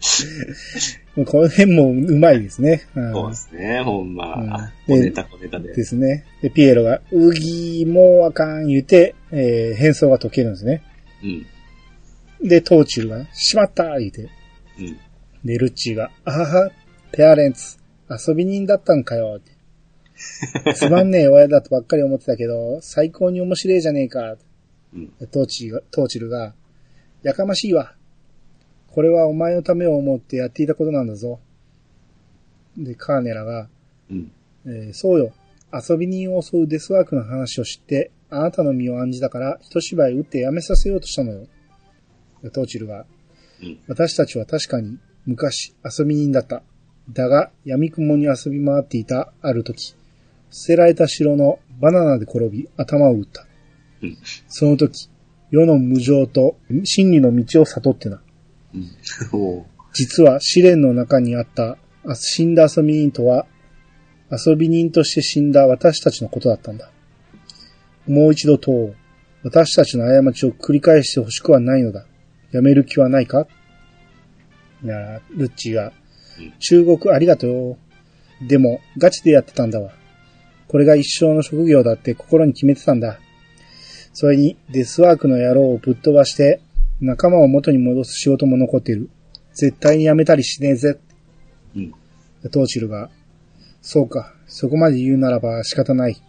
[1.27, 2.83] この辺もうまいですね。
[2.97, 4.35] うんそうですね、ほんま。
[4.35, 4.51] うん
[4.97, 5.73] 小ネタ小ネタで。
[5.73, 6.25] ですね。
[6.43, 10.83] で、ピエロが、うぎーもうあかん言うて、えー、変装が解けるんですね。
[11.23, 12.49] うん。
[12.49, 14.29] で、トーチルが、しまった言うて。
[14.79, 14.99] うん。
[15.45, 16.71] で、ルッチーが、あはは、
[17.13, 17.79] ペアレンツ、
[18.19, 19.41] 遊び人だったんかよ。
[20.75, 24.37] つまんねえ親だとばっかり思ってたけど、最高に面白いじゃねえか。
[24.95, 25.13] うん。
[25.19, 26.55] でトーチが、トーチルが、
[27.23, 27.95] やかましいわ。
[28.93, 31.41] これはお前のためを思ってやっていたことなんだぞ。
[32.77, 33.69] で、カーネラが、
[34.11, 34.33] うん。
[34.67, 35.33] えーそうよ。
[35.73, 41.47] 遊び人を襲うデスワークの話を知って、あなたの身を案じたから、一芝居打ってやめさせようとしたのよ。
[42.43, 43.07] でトーチルが、
[43.61, 43.79] うん。
[43.89, 46.63] 私たちは確かに昔遊び人だった。
[47.11, 49.95] だが闇雲に遊び回っていたある時、
[50.51, 53.47] 捨てられた城のバナナで転び頭を打った。
[54.03, 54.17] うん。
[54.49, 55.11] その時、
[55.51, 58.21] 世の無常と真理の道を悟ってな。
[58.75, 58.89] うん。
[59.93, 63.47] 実は試練の中にあったあ死んだ遊び人とは
[64.31, 66.91] 遊び人として死んだ私たちのことだったんだ。
[68.07, 68.97] もう一度問おう。
[69.45, 72.07] 私たちの過ちを繰り返してほしくはないのだ。
[72.51, 73.47] やめる気はないか？
[74.83, 75.93] いや、ルッチーがうん、
[76.59, 77.77] 中国ありがと
[78.43, 78.47] う。
[78.47, 79.93] でも、ガチでやってたんだわ。
[80.69, 83.19] これが一生の職業だって心に決めてたんだ。
[84.13, 86.61] それに、デスワークの野郎をぶっ飛ばして、
[87.01, 89.11] 仲間を元に戻す仕事も残っている。
[89.53, 90.99] 絶対にやめたりしねえぜ。
[91.77, 91.93] うん。
[92.51, 93.11] トーチルが、
[93.83, 96.21] そうか、そこまで言うならば仕方ない。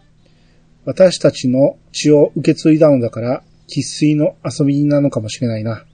[0.85, 5.85] 私たちの血を受け継いだのだから、喫水の遊び人なのかもしれないな。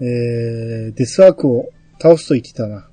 [0.00, 1.70] えー、デスワークを
[2.00, 2.88] 倒すと言ってたな。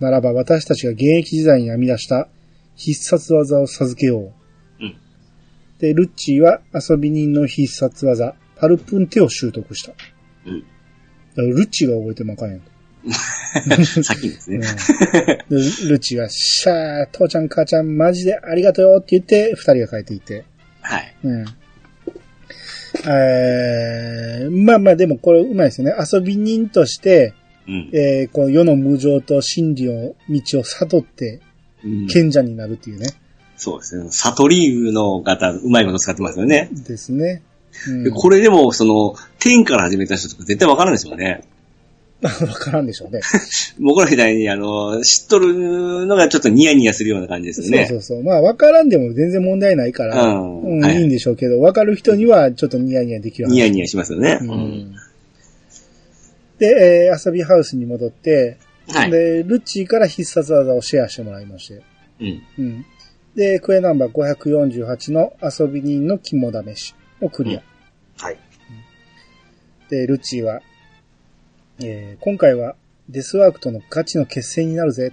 [0.00, 2.28] ならば私たちが現役時代に編み出した
[2.76, 4.32] 必殺技を授けよ
[4.80, 4.84] う。
[4.84, 4.96] うん
[5.78, 9.92] で、ルッチーは遊び人の必殺技、パルプンテを習得した。
[10.46, 10.60] うん。
[10.60, 12.62] だからルッチーが覚えてもあかんやん。
[13.84, 14.56] 先にですね。
[14.56, 14.68] うんで
[15.88, 20.44] ルッチーが、しゃー、父ちゃん母ちゃんマジでありがとうよって言って、二人が帰っていって。
[20.80, 21.16] はい。
[21.24, 21.44] うん。
[23.06, 25.94] えー、まあまあでもこれうまいですよね。
[26.12, 27.34] 遊び人として、
[27.66, 27.90] うん。
[27.92, 31.40] えー、この世の無常と真理を、道を悟って、
[31.84, 33.08] うん賢者になるっていうね。
[33.56, 34.08] そうですね。
[34.10, 36.70] サトリーの方、うまいこと使ってますよね。
[36.72, 37.42] ですね。
[37.88, 41.42] うんでこれでも、その、天から始めた人とか絶対わからんでしょうね。
[42.24, 43.20] わからんでしょうね。
[43.78, 47.86] 僕らみたいに、あの、知っとるのがちょっとニヤニヤするような感じですよね。
[47.86, 48.24] そうそうそう。
[48.24, 54.38] まあ、わからんでも全然問題ないから、うんうんはいいいんでしょうけど、わかる人にはちょっとニヤニヤできる話ニヤニヤしますよね。
[54.40, 54.94] ううんん。
[56.58, 59.10] で、えー遊びハウスに戻って、はい。
[59.10, 61.82] で、ルッチーから必殺技をシェアしてもらいまして、
[62.20, 62.42] うん。
[62.58, 62.86] うん。
[63.34, 67.62] で、クエナンバー548の遊び人の肝試しをクリア。
[68.18, 68.38] はい。
[69.90, 70.60] で、ルッチーは、
[71.80, 72.76] えー今回は
[73.08, 75.12] デスワークとのガチの決戦になるぜ。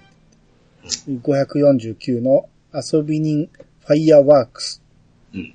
[0.84, 3.48] 549の遊び人
[3.86, 4.82] ファイヤーワークス。
[5.34, 5.54] うん。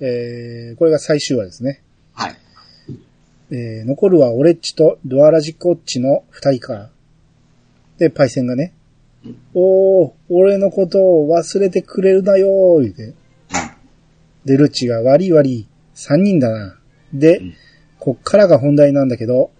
[0.00, 1.82] えーこれが最終話ですね。
[2.12, 2.36] はい。
[3.50, 6.90] えー残るはオレッチとドアラジコッチの二人から。
[7.98, 8.74] で、パイセンがね、
[9.54, 13.14] おー、俺のことを忘れてくれるなよー、言うて。
[14.44, 16.78] で、ルッチが悪い悪い、三人だな。
[17.12, 17.54] で、うん
[18.00, 19.50] こっからが本題なんだけど、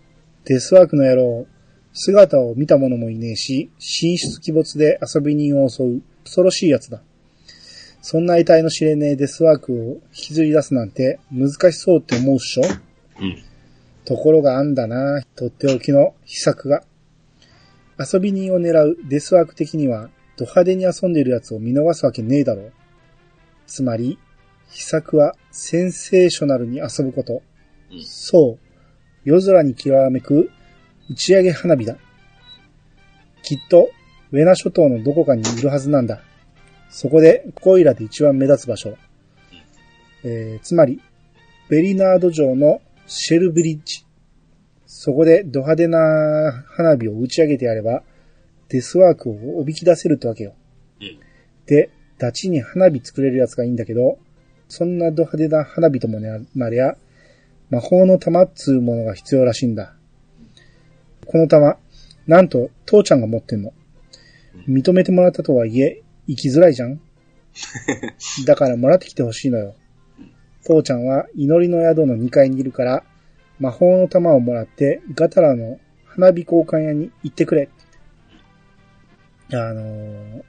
[0.44, 1.48] デスワークの野郎、
[1.92, 7.02] 姿を見た者もいねえし、神出鬼没で遊び人を襲う、恐ろしい奴だ。
[8.00, 12.62] そんな得体の知れねえデスワークを引きずり出すなんて難しそうって思うっしょ？
[13.20, 13.42] うん。
[14.08, 16.82] ところがあんだな、とっておきの秘策が。
[17.98, 22.72] 遊び人を狙うデスワーク的には、ド派手に遊んでる奴を見逃すわけねえだろう。
[23.66, 24.18] つまり、
[24.70, 27.42] 秘策はセンセーショナルに遊ぶこと。
[27.92, 28.66] うんそう。
[29.24, 30.50] 夜空にきらめく
[31.10, 31.98] 打ち上げ花火だ。
[33.42, 33.90] きっと、
[34.32, 36.22] ウェナ諸島のどこかにいるはずなんだ。
[36.88, 38.96] そこで、コイラで一番目立つ場所。
[40.24, 40.98] えーつまり、
[41.68, 44.04] ベリナード城のシェルブリッジ。
[44.86, 48.02] そこでド派手な花火を打ち上げてやれば、
[48.68, 50.54] デスワークをおびき出せるってわけよ。
[51.00, 51.18] うん
[51.66, 54.18] で、ダチに花火作れるやつがいいんだけど、
[54.68, 56.96] そんなド派手な花火ともななりゃ、
[57.70, 59.94] 魔法の玉っつうものが必要らしいんだ。
[61.26, 61.76] この玉、
[62.26, 63.72] なんと父ちゃんが持ってんの。
[64.66, 67.00] 認めてもらったとはいえ、生きづらいじゃん
[68.46, 69.74] だからもらってきてほしいのよ。
[70.68, 73.02] 父ちゃんは祈りの宿の2階にいるから、
[73.58, 77.68] 魔法の玉をもらってガタラの花火交換屋に行ってくれ。
[79.52, 80.42] あのー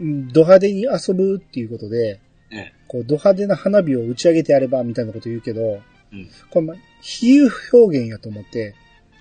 [0.00, 2.72] ド派手に遊ぶっていうことで、ええ。
[2.88, 5.80] こう、ド派手な花火を打ち上げてやれば、みたいなこと言うけど、
[6.12, 6.28] うん。
[6.50, 8.74] これ、ま比喩表現やと思って、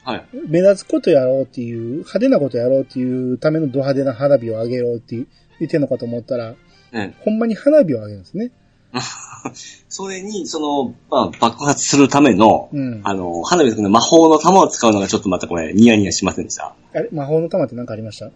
[0.03, 0.25] はい。
[0.47, 5.25] 目立つことやろうっていう、派手なことやろうっていうためのド派手な花火を上げようって言
[5.65, 6.55] ってんのかと思ったら、
[6.91, 7.13] ええ。
[7.19, 8.51] ほんまに花火を上げるんですね。
[9.89, 13.01] それに、その、まあ、爆発するための、うん。
[13.03, 16.73] あの、花火の魔法の玉を使うのがちょっとまたこれ、ニヤニヤしませんでした？
[16.93, 18.29] あれ魔法の玉って何かありました？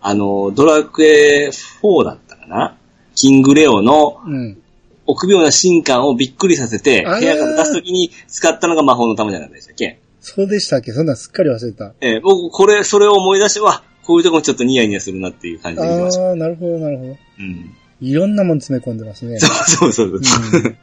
[0.00, 1.50] あの、ドラクエ
[1.82, 2.76] 4だったかな？
[3.14, 4.58] キングレオのうん。
[5.06, 9.98] 臆病な神官をびっくりさせて、部屋から出す時に使ったのが魔法の玉じゃなかったでしたっけ？
[10.20, 10.92] そうでしたっけ？
[10.92, 11.92] そんなんすっかり忘れてた。
[12.00, 16.22] ええ僕、これ、それを思い出して、わ、こういうとこもちょっとニヤニヤするなっていう感じで見てました。
[16.28, 17.16] ああ、なるほど、なるほど。
[17.40, 17.74] うん。
[18.00, 19.38] いろんなもん詰め込んでますね。
[19.38, 20.42] そうそうそう。
[20.54, 20.76] うん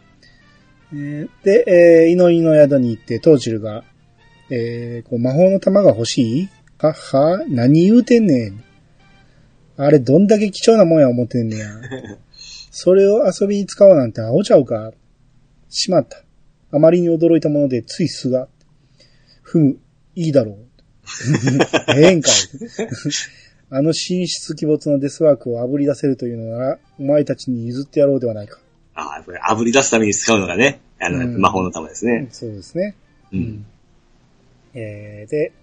[0.94, 3.84] えーで、えー祈りの宿に行って、トーチルが、
[4.50, 8.64] えーこう魔法の玉が欲しいはは何言うてんねん。
[9.78, 11.68] あれ、どんだけ貴重なもんや思ってんねや。
[12.72, 14.92] それを遊びに使おうなんてアホちゃうか。
[15.70, 16.24] しまった。
[16.72, 18.48] あまりに驚いたもので、ついすが。
[19.42, 19.78] ふむ、
[20.16, 20.58] いいだろう。
[21.98, 22.34] ええんかい。
[23.74, 28.60] あの神出鬼没のデスワークを炙り出せるというのなら、お前たちに譲ってやろうではないか。
[28.96, 32.28] ああ、これ炙り出すために使うのがね、あの、うん魔法の玉ですね。
[32.32, 32.96] そうですね。
[33.32, 33.66] うん。
[34.74, 35.54] えー、で、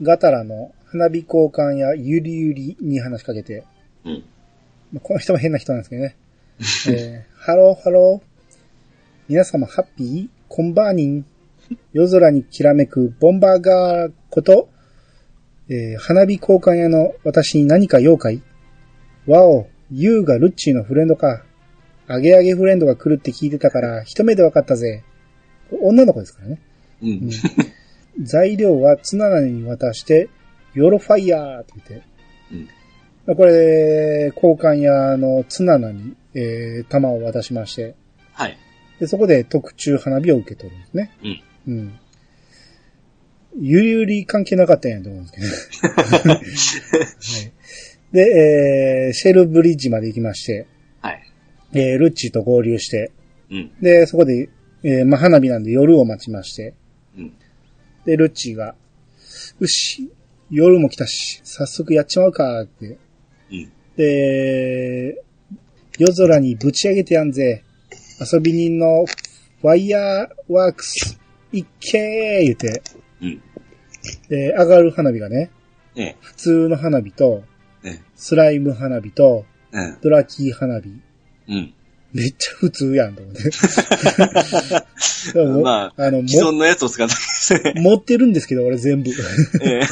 [0.00, 3.64] ガタラの花火交換やゆりゆりに話しかけて、
[4.04, 4.24] うん。
[4.92, 6.16] まあこの人も変な人なんですけどね。
[6.88, 8.56] えー、 Hello hello。
[9.28, 11.26] 皆様ハッピーコンバーニン。
[11.92, 14.68] 夜空にきらめくボンバーガーこと、
[15.68, 18.42] えー花火交換屋の私に何か用かい？
[19.26, 21.44] わお、 You がルッチーのフレンドか。
[22.08, 25.02] アゲアゲフレンドが来るって聞いてたから、一目で分かったぜ。
[25.82, 26.60] 女の子ですからね。
[27.02, 27.08] うん。
[27.08, 27.30] うん
[28.22, 30.30] 材料はツナナに渡して、
[30.72, 32.66] ヨロファイヤーって言っ
[33.26, 37.94] て、これ、交換屋のツナナに、えー、弾を渡しまして、
[38.32, 38.56] はい。
[39.00, 41.10] で、そこで特注花火を受け取るんですね。
[41.66, 41.74] うん。
[41.74, 41.98] うん。
[43.58, 46.42] ゆりゆり関係なかったんやと思うんですけど、 はい。
[48.12, 48.20] で、
[49.06, 50.66] えー、シェルブリッジまで行きまして、
[51.00, 51.22] はい。
[51.72, 53.12] えー、ルッチーと合流して、
[53.50, 53.72] うん。
[53.80, 54.48] で、そこで、
[54.82, 56.74] えー、まあ、花火なんで夜を待ちまして、
[57.16, 57.32] うん。
[58.04, 58.74] で、ルッチーが、
[59.58, 60.10] よし、
[60.50, 62.98] 夜も来たし、早速やっちまうか、って。
[63.50, 63.72] うん。
[63.96, 65.22] で、
[65.98, 67.62] 夜空にぶち上げてやんぜ。
[68.20, 69.04] 遊び人の
[69.60, 71.18] ファイヤーワークス、
[71.52, 72.82] いっけー言うて。
[73.20, 73.42] うん。
[74.28, 75.50] で、上がる花火がね、
[75.96, 76.16] ええ。
[76.20, 77.42] 普通の花火と、
[77.84, 78.00] ええ。
[78.14, 79.98] スライム花火と、うん。
[80.02, 80.88] ドラキー花火。
[81.48, 81.72] うん。
[82.12, 83.42] めっちゃ普通やん、と思って。
[85.62, 87.74] まあの、も既存のやつを使ったんですね。
[87.76, 89.10] 持ってるんですけど、俺全部。
[89.62, 89.82] ええ。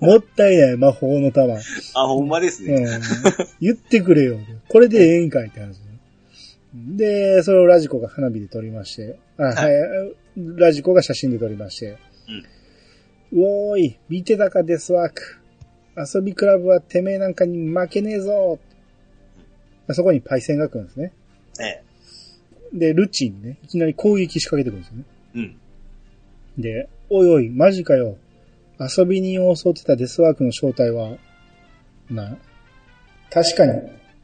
[0.00, 1.54] もったいない、魔法の玉。
[1.54, 1.60] あ、
[2.06, 2.74] ほんまですね。
[2.74, 3.00] うん。
[3.60, 4.38] 言ってくれよ。
[4.68, 5.84] これでええんかいって話。
[6.74, 9.72] で、それをラジコが花火で撮りまして、あ、はい、
[10.36, 11.96] ラジコが写真で撮りまして、
[12.28, 15.40] うおーい、見てたかデスワーク。
[15.96, 18.58] 遊びクラブはてめえなんかに負けねえぞ。
[19.90, 21.12] そこにパイセンが来るんですね。
[21.60, 21.84] ええ。
[22.72, 25.04] で、ルッチーにね、いきなり攻撃仕掛けてくるんですよね。
[26.56, 26.62] うん。
[26.62, 28.16] で、おいおい、マジかよ。
[28.80, 31.16] 遊び人を襲ってたデスワークの正体は、
[32.10, 32.36] な、
[33.30, 33.72] 確かに、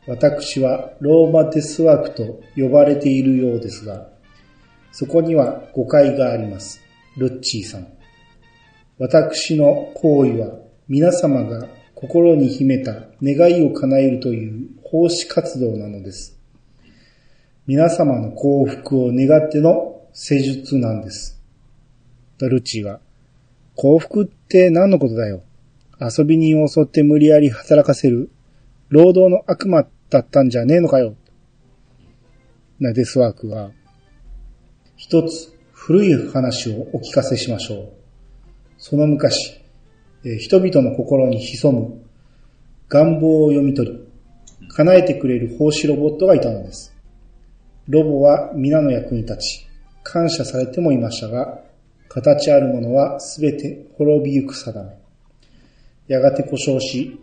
[0.07, 4.09] 私はローマデスワークと呼ばれているようですが、
[4.93, 6.81] そこには誤解があります。
[7.17, 7.89] ルッチーさん。
[8.99, 10.59] 私の行為は
[10.89, 12.93] 皆様が心に秘めた
[13.23, 16.39] 願いを叶えるという奉仕活動なのです。
[17.67, 21.41] 皆様の幸福を願っての施術なんです。
[22.41, 23.01] ルッチーは、
[23.77, 25.43] 幸福って何のことだよ。
[26.01, 28.31] 遊び人を襲って無理やり働かせる、
[28.89, 31.15] 労働の悪魔だったんじゃねえのかよ。
[32.79, 33.71] なデスワークは、
[34.97, 37.93] 一つ古い話をお聞かせしましょう。
[38.77, 39.63] その昔、
[40.39, 42.03] 人々の心に潜む
[42.91, 43.99] 願望を読み取り、
[44.69, 46.95] 叶えてくれる奉仕ロボットがいたのです。
[47.89, 49.69] ロボは皆の役に立ち、
[50.03, 51.61] 感謝されてもいましたが、
[52.11, 54.91] 形あるものはすべて滅びゆく定め。
[56.09, 57.19] やがて故障し、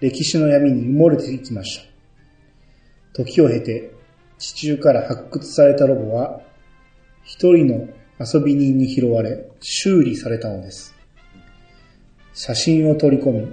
[0.00, 1.84] 歴史の闇に埋もれていきました。
[3.14, 3.90] 時を経て、
[4.36, 6.42] 地中から発掘されたロボは、
[7.24, 7.88] 一人の
[8.22, 10.94] 遊び人に拾われ、修理されたのです。
[12.34, 13.48] 写真を取り込み、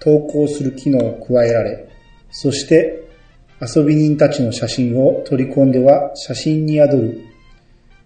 [0.00, 1.88] 投稿する機能を加えられ、
[2.30, 3.08] そして
[3.60, 7.24] 遊び人たちの写真を取り込んでは写真に宿る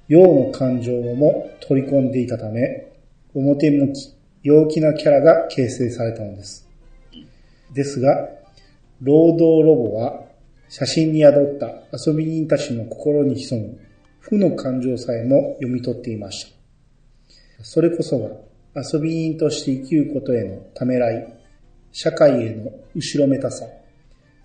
[0.08, 2.86] 陽の感情も取り込んでいたため、
[3.34, 6.68] 表向き、陽気なキャラが形成されたのです。
[7.74, 8.28] ですが、
[9.02, 10.22] 労働ロボは
[10.68, 13.78] 写真に宿った遊び人たちの心に潜む
[14.28, 16.52] 負の感情さえも読み取っていまし
[17.58, 17.64] た。
[17.64, 21.40] それこそが遊び人として生きることへのためらい、
[21.92, 23.66] 社会への後ろめたさ、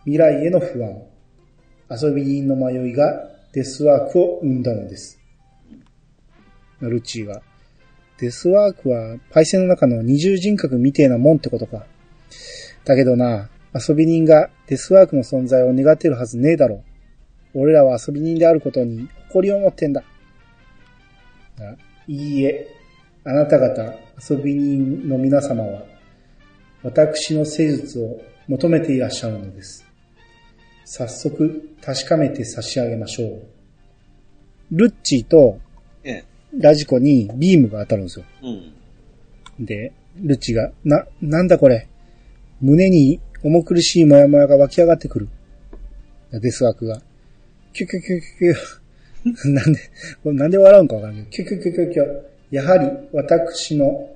[0.05, 1.03] 未来への不安、
[1.89, 5.19] 遊び人の迷いがデスワークを生んだのです。
[6.81, 7.41] ルチーは、
[8.19, 11.86] デスワークはパイセンの中の二重人格みてえなもんってことか。
[12.86, 16.84] だけどな、遊び人がデスワークの存在を願ってるはずねえだろ。
[17.53, 20.03] 俺らは遊び人であることに誇りを持ってんだ。
[21.59, 21.75] あ
[22.07, 22.67] いいえ、
[23.23, 23.84] あなた方
[24.29, 25.81] 遊び人の皆様は、
[26.84, 29.86] 私の施術を求めていらっしゃるのです。
[30.86, 33.43] 早速確かめて差し上げましょう。
[34.71, 35.59] ルッチーと
[36.03, 36.25] ええ。
[36.55, 38.25] ラジコにビームが当たるんですよ。
[38.43, 39.65] うん。
[39.65, 41.88] で、ルッチが、な、なんだこれ。
[42.61, 45.29] 胸に重苦しいモヤモヤが湧き上がってくる。
[46.31, 47.01] デスワークが。
[47.73, 48.82] キュキュキュキュキュ。
[49.45, 49.80] なんで、
[50.24, 52.21] これなんで笑うんかわからんけど、キュキュキュキュキュ。
[52.51, 54.09] やはり私の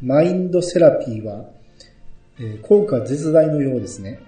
[0.00, 1.44] マインドセラピーは、
[2.38, 4.20] えー効果絶大のようですね。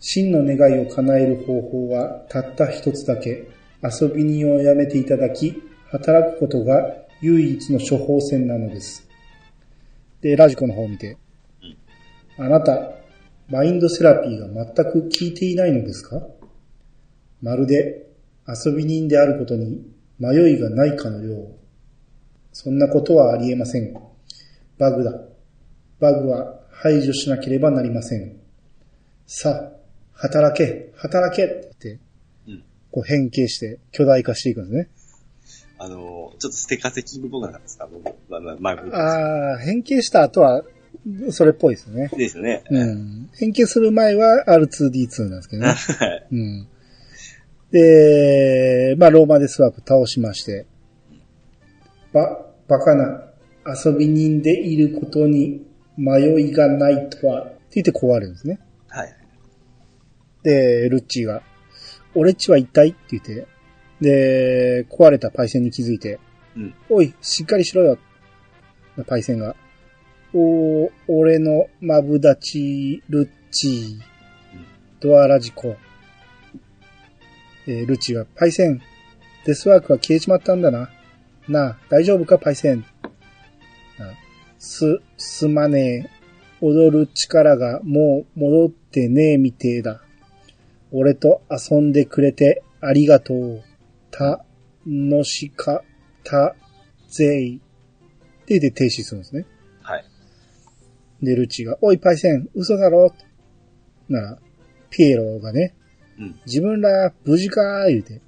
[0.00, 3.44] 真の願いを叶える方法はたった一つだけ。
[3.82, 9.06] 遊び人をやめていただき、働くことが唯一の処方箋なのです。
[10.22, 11.16] で、ラジコの方を見て。
[12.38, 12.92] あなた、
[13.48, 16.26] マインドセラピーが全く効いていないのですか？
[17.42, 18.06] まるで
[18.46, 19.82] 遊び人であることに
[20.18, 21.48] 迷いがないかのよう。
[22.52, 23.94] そんなことはありえません。
[24.78, 25.12] バグだ。
[26.00, 28.36] バグは排除しなければなりません。
[29.26, 29.72] さあ、
[30.12, 31.98] 働け、働けって
[32.46, 34.88] うんこう変形して巨大化していくんですね。
[35.78, 35.96] あの、
[36.38, 37.88] ちょっとステカセキングっぽくなかったですか？
[37.92, 38.70] 僕、まあ、ま
[39.54, 40.62] あ、変形した後は、
[41.30, 42.08] それっぽいですね。
[42.16, 42.62] ですよね。
[42.70, 43.30] うん。
[43.34, 45.68] 変形する前は R2D2 なんですけどね。
[45.98, 46.26] はい。
[46.30, 46.68] うん。
[47.74, 50.64] で、まあ、ローマでスワープ倒しまして、
[52.12, 53.24] ば、バカな、
[53.66, 55.66] 遊び人でいることに
[55.96, 58.60] 迷いがないとは、って言って壊れるんですね。
[58.86, 59.16] はい。
[60.44, 61.42] で、ルッチーが、
[62.14, 62.90] 俺っちは一体？
[62.90, 63.48] って言って、
[64.00, 66.20] で、壊れたパイセンに気づいて、
[66.56, 67.98] うんおい、しっかりしろよ。
[69.08, 69.56] パイセンが、
[70.32, 74.00] おー、俺のマブダチ、ルッチー、
[75.00, 75.74] ドアラジコ。
[77.66, 78.80] えールッチーが、パイセン、
[79.44, 80.90] デスワークは消えちまったんだな。
[81.48, 82.84] なあ、大丈夫か、パイセン？
[83.98, 84.14] あ
[84.58, 86.10] す、すまねえ。
[86.60, 90.00] 踊る力がもう戻ってねえみてえだ。
[90.92, 93.62] 俺と遊んでくれてありがとう。
[94.10, 94.44] た、
[94.86, 95.82] のしか、
[96.22, 96.54] た、
[97.08, 97.56] ぜい。
[97.56, 97.60] っ
[98.46, 99.46] て言って停止するんですね。
[99.82, 100.04] はい。
[101.22, 103.14] で、ルッチーが、おい、パイセン、嘘だろ？
[104.08, 104.38] なら、
[104.90, 105.74] ピエロがね、
[106.18, 106.40] うん。
[106.46, 107.84] 自分ら無事か？
[107.86, 108.20] ー言うて。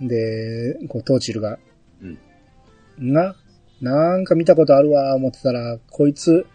[0.00, 1.58] で、こう、トーチルが、
[2.02, 2.18] うん。
[3.12, 3.36] な、
[3.80, 6.46] なんか見たことあるわ、思ってたら、こいつ、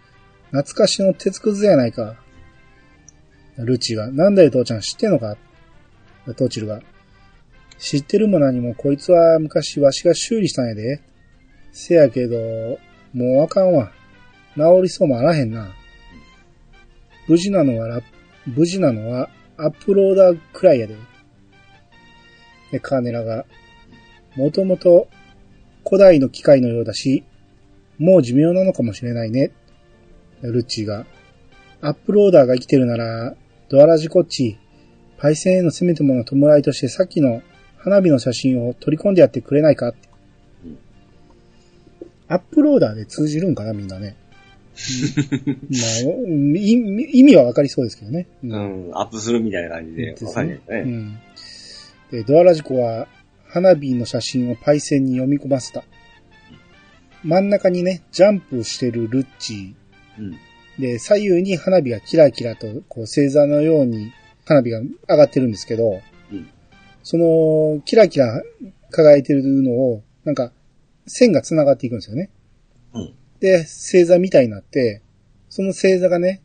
[0.52, 2.16] 懐かしの鉄くずやないか。
[3.58, 5.38] ルチが、なんだよ父ちゃん知ってんのか？
[6.36, 6.82] トーチルが、
[7.78, 11.02] 知ってるも何もこいつは昔わしが修理したんやで。
[11.72, 12.38] せやけど、
[13.14, 13.92] もうあかんわ。
[14.56, 15.74] 治りそうもあらへんな。
[17.28, 18.02] 無事なのはラ、
[18.46, 20.96] 無事なのはアップローダーくらいやで。
[22.72, 23.46] で、カーネラが、
[24.36, 25.08] もともと
[25.88, 27.24] 古代の機械のようだし、
[27.98, 29.52] もう寿命なのかもしれないね。
[30.42, 31.06] ルッチーが、
[31.82, 33.36] アップローダーが生きてるなら、
[33.70, 34.58] ドアラジこっち、
[35.18, 37.42] パイセンへのせめてもの弔いとしてさっきの
[37.78, 40.10] 花火の写真を取り込んでやってくれないかって
[40.66, 40.78] うん
[42.28, 44.18] アップローダーで通じるんかな、みんなね。
[44.76, 46.74] まあ、うん意
[47.20, 48.28] 意味はわかりそうですけどね。
[48.44, 50.46] ううん、アップするみたいな感じで、でね。
[50.46, 50.62] ね。
[50.70, 51.20] うん。
[52.12, 53.08] で、ドアラジコは、
[53.48, 55.84] 花火の写真をパイセンに読み込ませた。
[57.24, 59.76] 真ん中にね、ジャンプしてるルッチ
[60.20, 60.38] うん。
[60.78, 60.82] ー。
[60.82, 64.12] で、左右に花火がキラキラと、こう、星座のように
[64.46, 66.02] 花火が上がってるんですけど、
[66.32, 66.50] うん
[67.06, 68.42] その、キラキラ
[68.90, 70.52] 輝いてるのを、なんか、
[71.06, 72.32] 線が繋がっていくんですよね。
[72.94, 73.14] うん。
[73.40, 75.02] で、星座みたいになって、
[75.50, 76.42] その星座がね、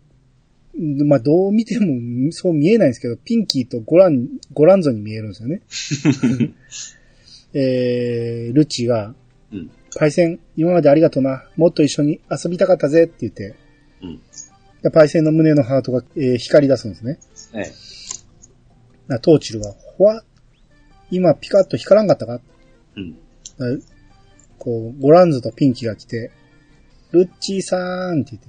[0.79, 5.63] んまあ、どう見てもそう見えないんですけど、ピンキーとゴラン、ゴランゾに見えるんですよね。
[7.53, 9.15] えー、ルッチが、
[9.53, 9.71] うん。
[9.97, 11.49] パイセン、今までありがとな。
[11.57, 13.57] もっと一緒に遊びたかったぜって言って、
[14.03, 14.21] うん。
[14.83, 17.19] でパイセンの胸のハートが、えー光り出すんですね。
[17.53, 17.73] はい。
[19.09, 20.25] なトーチルは、ほわ
[21.11, 22.41] 今ピカッと光らんかったか？
[22.97, 23.17] うん。
[23.59, 23.79] な
[24.59, 26.31] こう、ゴランズとピンキーが来て、
[27.13, 28.49] ルッチーさーんって言って、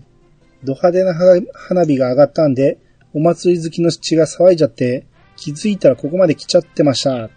[0.64, 1.14] ド派手な
[1.54, 2.78] 花火が上がったんで、
[3.14, 5.06] お祭り好きの血が騒いじゃって、
[5.36, 7.30] 気づいたらここまで来ちゃってました。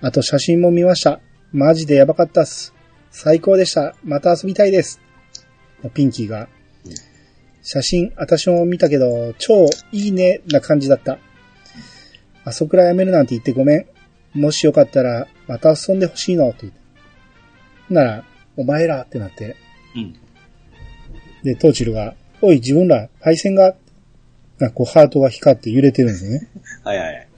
[0.00, 1.20] あと写真も見ました。
[1.52, 2.74] マジでやばかったっす。
[3.10, 3.94] 最高でした。
[4.02, 5.00] また遊びたいです。
[5.94, 6.48] ピンキーが、
[7.62, 11.18] 写真、私も見たけど、超いいねな感じだった。
[12.44, 13.86] あそくらいやめるなんて言ってごめん。
[14.34, 16.80] もしよかったら、また遊んでほしいの、って言って。
[17.94, 18.24] なら、
[18.56, 19.56] お前らってなって。
[19.94, 20.16] うん。
[21.44, 23.74] で、トーチルが、おい、自分ら、パイセンが、
[24.58, 26.48] なんかこう、ハートが光って揺れてるんですよね。
[26.82, 27.28] はいはい。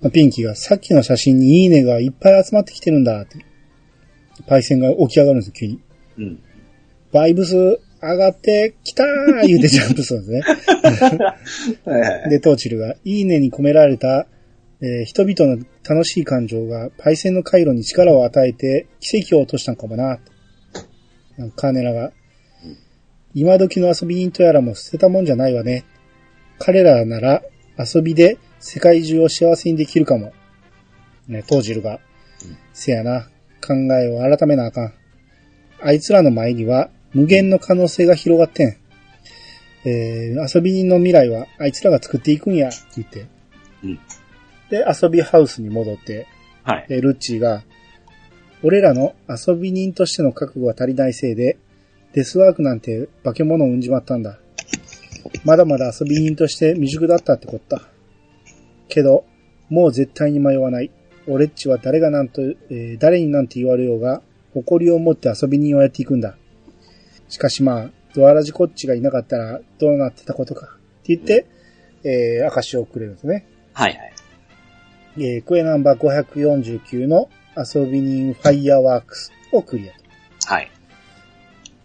[0.00, 3.36] まあピンキーが、さっきの写真にいいねがいっぱい集まってきてるんだ、って。
[4.46, 5.80] パイセンが起き上がるんですよ、急に。
[6.18, 6.38] うん。
[7.12, 7.54] バイブス
[8.02, 11.18] 上がってきたー言うてジャンプするんですね。
[11.84, 12.30] はいはい。
[12.30, 14.26] で、トーチルが、いいねに込められた、
[14.80, 20.18] えー人々の楽しい感情がパイセンの回路に力を与えて奇跡を落としたんかもな。
[21.56, 22.12] カーネラが、
[23.34, 25.84] 今時の遊び人とやらも捨てたもんじゃないわね。
[26.58, 27.42] 彼らなら
[27.78, 30.32] 遊びで世界中を幸せにできるかも。
[31.28, 32.00] ね、トージルが、
[32.72, 33.28] せやな、
[33.64, 34.92] 考えを改めなあかん。
[35.82, 38.76] あいつらの前には無限の可能性が広がってん。
[39.84, 43.26] えー、遊び人の未来はあいつらが作っていくんや、って言って。
[43.84, 44.00] うん
[44.70, 46.26] で、遊びハウスに戻って、
[46.62, 46.86] はい。
[46.88, 47.64] で、ルッチーが、
[48.62, 51.58] 俺らの遊び人としての覚悟が足りないせいで、
[52.12, 54.38] デスワークなんて化け物を産んじまったんだ。
[55.44, 57.82] まだまだ遊び人として未熟だったってこった。
[58.88, 59.24] けど、
[59.68, 60.90] もう絶対に迷わない。
[61.28, 66.36] 俺っちは誰がなんと、えー誰になんて言われようが、誇りを持って遊び人をやっていくんだ。
[67.28, 70.66] しかしまあ、ドアラジコッチがいなかったらどうなってたことか。
[70.66, 71.46] って言って、
[72.02, 73.46] えー、証をくれるんですね。
[73.72, 74.12] はいはい。
[75.18, 79.92] えークエナンバー549の遊び人ファイヤーワークスをクリア
[80.52, 80.70] はい。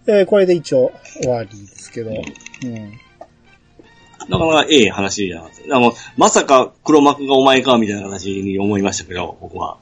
[0.06, 0.12] と。
[0.12, 0.92] えーこれで一応
[1.22, 2.12] 終わりですけど。
[2.12, 2.14] う
[2.68, 3.00] ん。
[4.30, 5.76] なかなかええ話じゃなかった。
[5.76, 9.78] あの、まさか黒幕がお前かみたいな形に思いましたけど、僕は。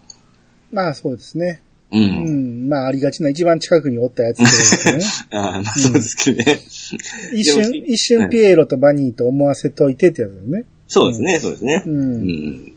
[0.71, 1.61] まあそうですね。
[1.91, 1.97] う。
[1.97, 2.69] うんん。
[2.69, 5.03] まあありがちな一番近くにおったやつですね。
[5.31, 6.59] あーまあそうですけどね。
[7.33, 10.65] 一瞬、でも一瞬ピエロとバニーと思わせといてってやつだよね。
[10.87, 11.83] そうですね、そうですね。
[11.85, 11.89] う。
[11.89, 12.73] うんん。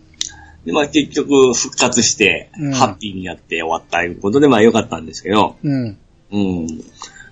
[0.64, 5.97] で、まあ結局復活してうん、ハッピーになって終わったいうことで、まあ良かったんですけど、うん。
[6.32, 6.66] うん。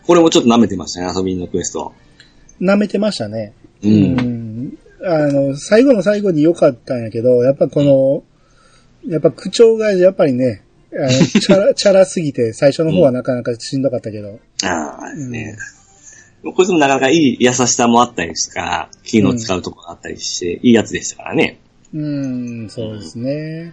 [0.07, 1.93] これもちょっと舐めてましたね、遊び人のクエスト。
[2.61, 3.53] 舐めてましたね。
[3.83, 3.89] う。
[3.89, 4.79] うんん。
[5.03, 8.23] あの、最後の最後に良かったんやけど、やっぱこの、
[9.11, 14.39] やっぱ口調がやっぱりね、あの チャラ、チャラすぎて最初の方はなかなかしんどかったけど。
[14.63, 15.57] ああ、ね。
[16.43, 21.59] こいつもなかなかいい優しさもあったりしたから、機能使うところがあったりして、いいやつでしたからね。
[21.95, 23.73] うん、そうですね。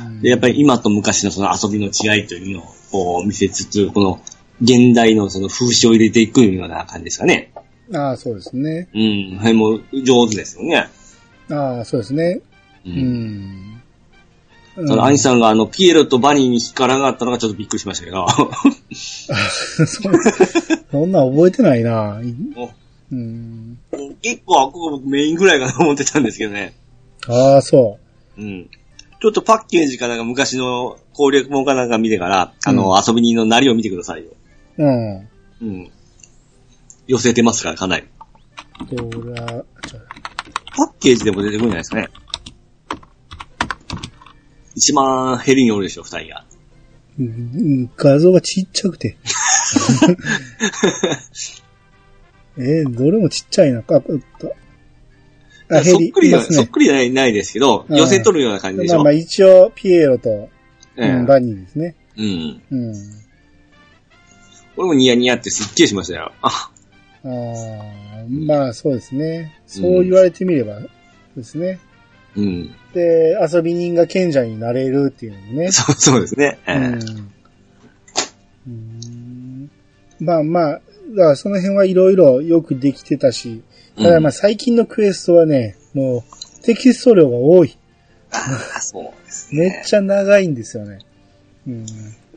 [0.00, 4.20] うんで、やっぱり今と昔のその遊びの違いというのをこう見せつつ、この
[4.60, 7.52] 現代のその風刺を入れていくような感じですかね。
[7.94, 8.88] ああ、そうですね。
[8.94, 10.88] うん、はい、もう上手ですよね。
[11.50, 12.40] ああ、そうですね。
[12.84, 12.88] う。
[12.88, 13.82] うんん。
[14.74, 18.26] その兄さんがあの、ピエロとバニーに引っかなかったのがちょっとびっくりしましたけど。
[18.94, 19.86] そ
[20.90, 22.20] そんなん覚えてないな。
[22.56, 22.70] お
[23.10, 23.78] うん。
[24.22, 26.74] 結構、ここ僕メインぐらいかと思ってたんですけどね。
[27.26, 27.98] ああ、そ
[28.36, 28.68] うん。
[29.20, 34.30] ちょっとパッケージかなんか昔の攻略本かなんか見てから、あの、う遊び人のなりを見てくださいよ。
[34.78, 34.82] う。
[34.84, 35.28] うん。
[35.60, 35.90] うん。
[37.06, 38.06] 寄せてますから、かなり。
[38.90, 39.64] ドラ、
[40.76, 42.08] パッケージでも出てくるんじゃないですかね。
[44.74, 46.44] 一番ヘリにおるでしょ、二人が。
[47.18, 49.16] うん画像がちっちゃくて。
[52.58, 53.80] えーどれもちっちゃいな。
[53.80, 54.54] あ、うっと。
[55.70, 56.40] あ、ヘリ、そっくりね。
[56.40, 58.94] そっくりじゃないないですけど、うん寄せとるような感じでしょ。
[58.96, 60.48] まあまあ一応、ピエロと、
[60.96, 61.96] ええうんバニーですね。
[62.16, 62.62] うん。
[62.70, 62.94] うん。
[64.78, 66.32] 俺もニヤニヤってすっげえしましたよ。
[66.40, 69.60] あ、ああ、まあそうですね。
[69.66, 70.78] そう言われてみれば、
[71.36, 71.80] ですね。
[72.36, 72.70] うん。
[72.94, 75.70] で、遊び人が賢者になれるっていうのもね。
[75.72, 76.58] そう、そうですね。
[76.66, 77.32] ええうん
[78.68, 79.70] うん
[80.20, 80.82] まあまあ、だか
[81.30, 83.62] らその辺はいろいろよくできてたし、
[83.96, 87.76] ただまあ最近のクエストはね、もうテキスト量が多い。
[88.30, 88.36] あ
[88.80, 89.82] そうですめね。
[89.84, 90.98] っちゃ長いんですよね。
[91.66, 91.80] うん。
[91.80, 91.84] い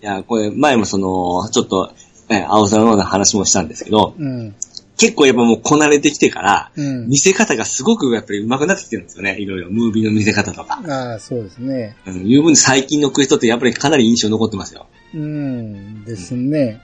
[0.02, 1.94] や、これ、前もその、ちょっと、
[2.32, 4.56] ええ青さんの話もしたんですけど、うん。
[4.98, 7.08] 結構やっぱもうこなれてきてから、うん。
[7.08, 9.38] 見せ方がすごくやっぱり上手くなってきてるんですよね。
[9.40, 10.82] いろいろ、ムービーの見せ方とか。
[10.88, 11.96] ああ、そうですね。
[12.06, 14.88] うん、いう分最近のクエストってやっぱりかなり印象残ってますよ。
[15.14, 16.06] うん。
[16.06, 16.82] ですね。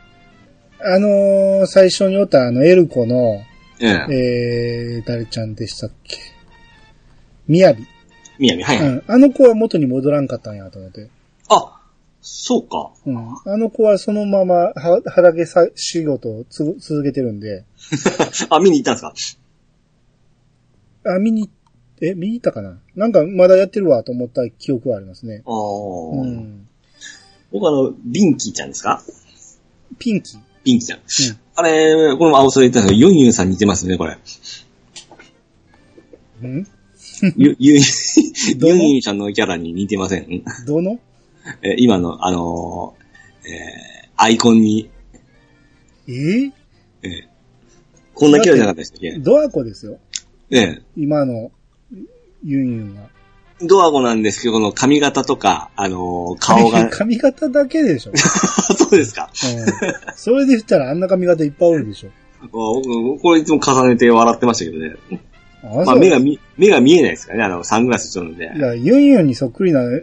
[0.79, 3.41] あのー最初におったあのエルコの、
[3.79, 4.97] ええ。
[4.97, 6.17] えー、誰ちゃんでしたっけ？
[7.47, 7.85] みやび。
[8.39, 9.03] みやみ、はい、はいうん。
[9.07, 11.09] あの子は元に戻らんかったんやと思って。
[11.49, 11.76] あ、
[12.29, 12.91] そうか。
[13.05, 13.17] うん。
[13.45, 17.63] あの子はそのままは畑さ仕事をつ続けてるんで、
[18.49, 19.37] あ、見に行ったんです
[21.05, 21.13] か？
[21.15, 21.49] あ、見に、
[22.01, 22.79] え、見に行ったかな？
[22.95, 25.41] なんかまだやってるわと思った記憶はありますね。
[25.45, 25.53] ああ、
[26.21, 26.67] うん。
[27.53, 29.01] 僕あの、ビンキーちゃんですか？
[29.97, 30.39] ピンキー。
[30.65, 30.99] ビンキーちゃん。
[31.55, 34.17] あれ、これも青空で言ったんですけど、ユンユンさん似てますね、これ。
[36.43, 36.57] うん？
[36.59, 36.67] ん
[37.37, 37.81] ユユン、
[38.59, 38.73] どの？
[38.75, 40.27] ユンユンちゃんのキャラに似てません
[40.67, 40.99] どの？
[41.61, 44.89] え今の、あのーえーアイコンに、
[46.07, 46.11] え？
[46.11, 46.51] ー
[47.03, 47.11] えー
[48.15, 49.11] こんなキャラじゃなかったでしたっけ？
[49.19, 49.99] ドアコですよ。
[50.49, 51.51] え今の、
[52.43, 53.09] ユンユンは。
[53.61, 58.11] えドアゴなんですけど、この髪型とか、あのー顔が、 髪型だけでしょ。
[58.17, 59.29] そうですか。
[59.57, 60.15] うん。
[60.15, 62.09] それで言ったらあんな髪型いっぱいおるでしょ。
[62.51, 64.95] 僕、これいつも重ねて笑ってましたけどね。
[65.63, 68.51] あまあ目が見、目が見えないですからね、あの、サングラスしとるんで。
[68.55, 69.99] いや、ユンユンにそっくりなの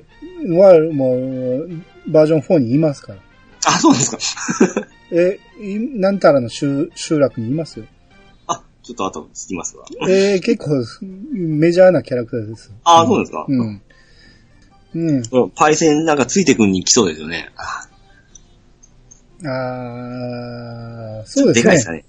[0.50, 1.68] は、もう、
[2.08, 3.18] バージョン4にいますから。
[3.66, 4.88] あ、そうですか。
[5.10, 7.86] え、いなんたらの集集落にいますよ。
[8.46, 9.84] あ、ちょっと後つきますわ。
[10.08, 10.70] えー、結構、
[11.32, 12.72] メジャーなキャラクターです。
[12.84, 13.46] あ、そうですか。
[13.48, 13.82] うん。
[14.94, 15.50] うん。
[15.54, 17.50] パイセンなんかついてくんに来そうですよね。
[19.46, 21.62] あー、そうですね。
[21.62, 22.04] でかいですかね。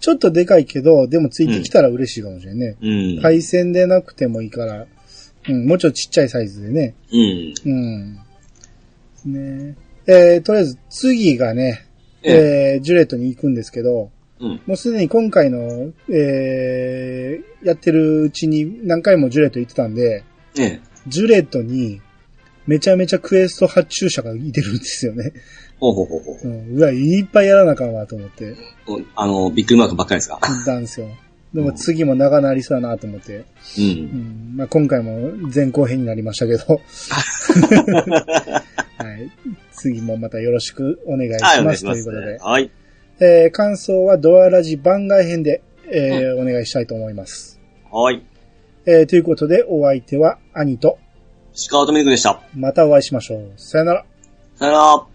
[0.00, 2.76] ちょっとでかいけど、でもついてきたら嬉しいかもしれんね。
[2.80, 3.20] うん。
[3.20, 4.86] 配線でなくてもいいから、
[5.50, 6.94] うん、もうちょっとちっちゃいサイズでね。
[7.12, 7.54] うん。
[7.66, 9.66] うん。
[9.68, 9.76] ね
[10.06, 11.86] えーとりあえず次がね、
[12.22, 14.60] ええージュレットに行くんですけど、うん。
[14.66, 20.24] もうすでに今回の、えーやってるうちに何回もジュレット行ってたんで、
[20.58, 20.80] ええ。
[21.06, 22.00] ジュレットに
[22.66, 25.32] めちゃめちゃクエスト発注者がいてるんですよね。
[25.78, 28.54] ほうほうほうほううん、うわ、いっぱいやらなあかんわと思って、
[28.86, 29.00] お。
[29.14, 30.38] あの、ビッグマークばっかりですか？
[30.42, 31.08] 行ったんですよ。
[31.54, 33.44] でも次も長なりそうだなと思って、う。
[33.78, 36.80] うんんまあ、今回も前後編になりましたけど、
[38.98, 39.30] はい、
[39.72, 41.82] 次もまたよろしくお願いしますいします。
[41.82, 42.70] ということで、はい。
[43.20, 47.60] えー感想はドアラジ番外編で、えーお願いしたいと思います。
[47.90, 48.24] はい。
[48.86, 50.98] えーということで、お相手は兄と、
[51.52, 52.40] スカウトミルクでした。
[52.54, 53.52] またお会いしましょう。
[53.56, 54.04] さよなら。
[54.54, 55.09] さよなら。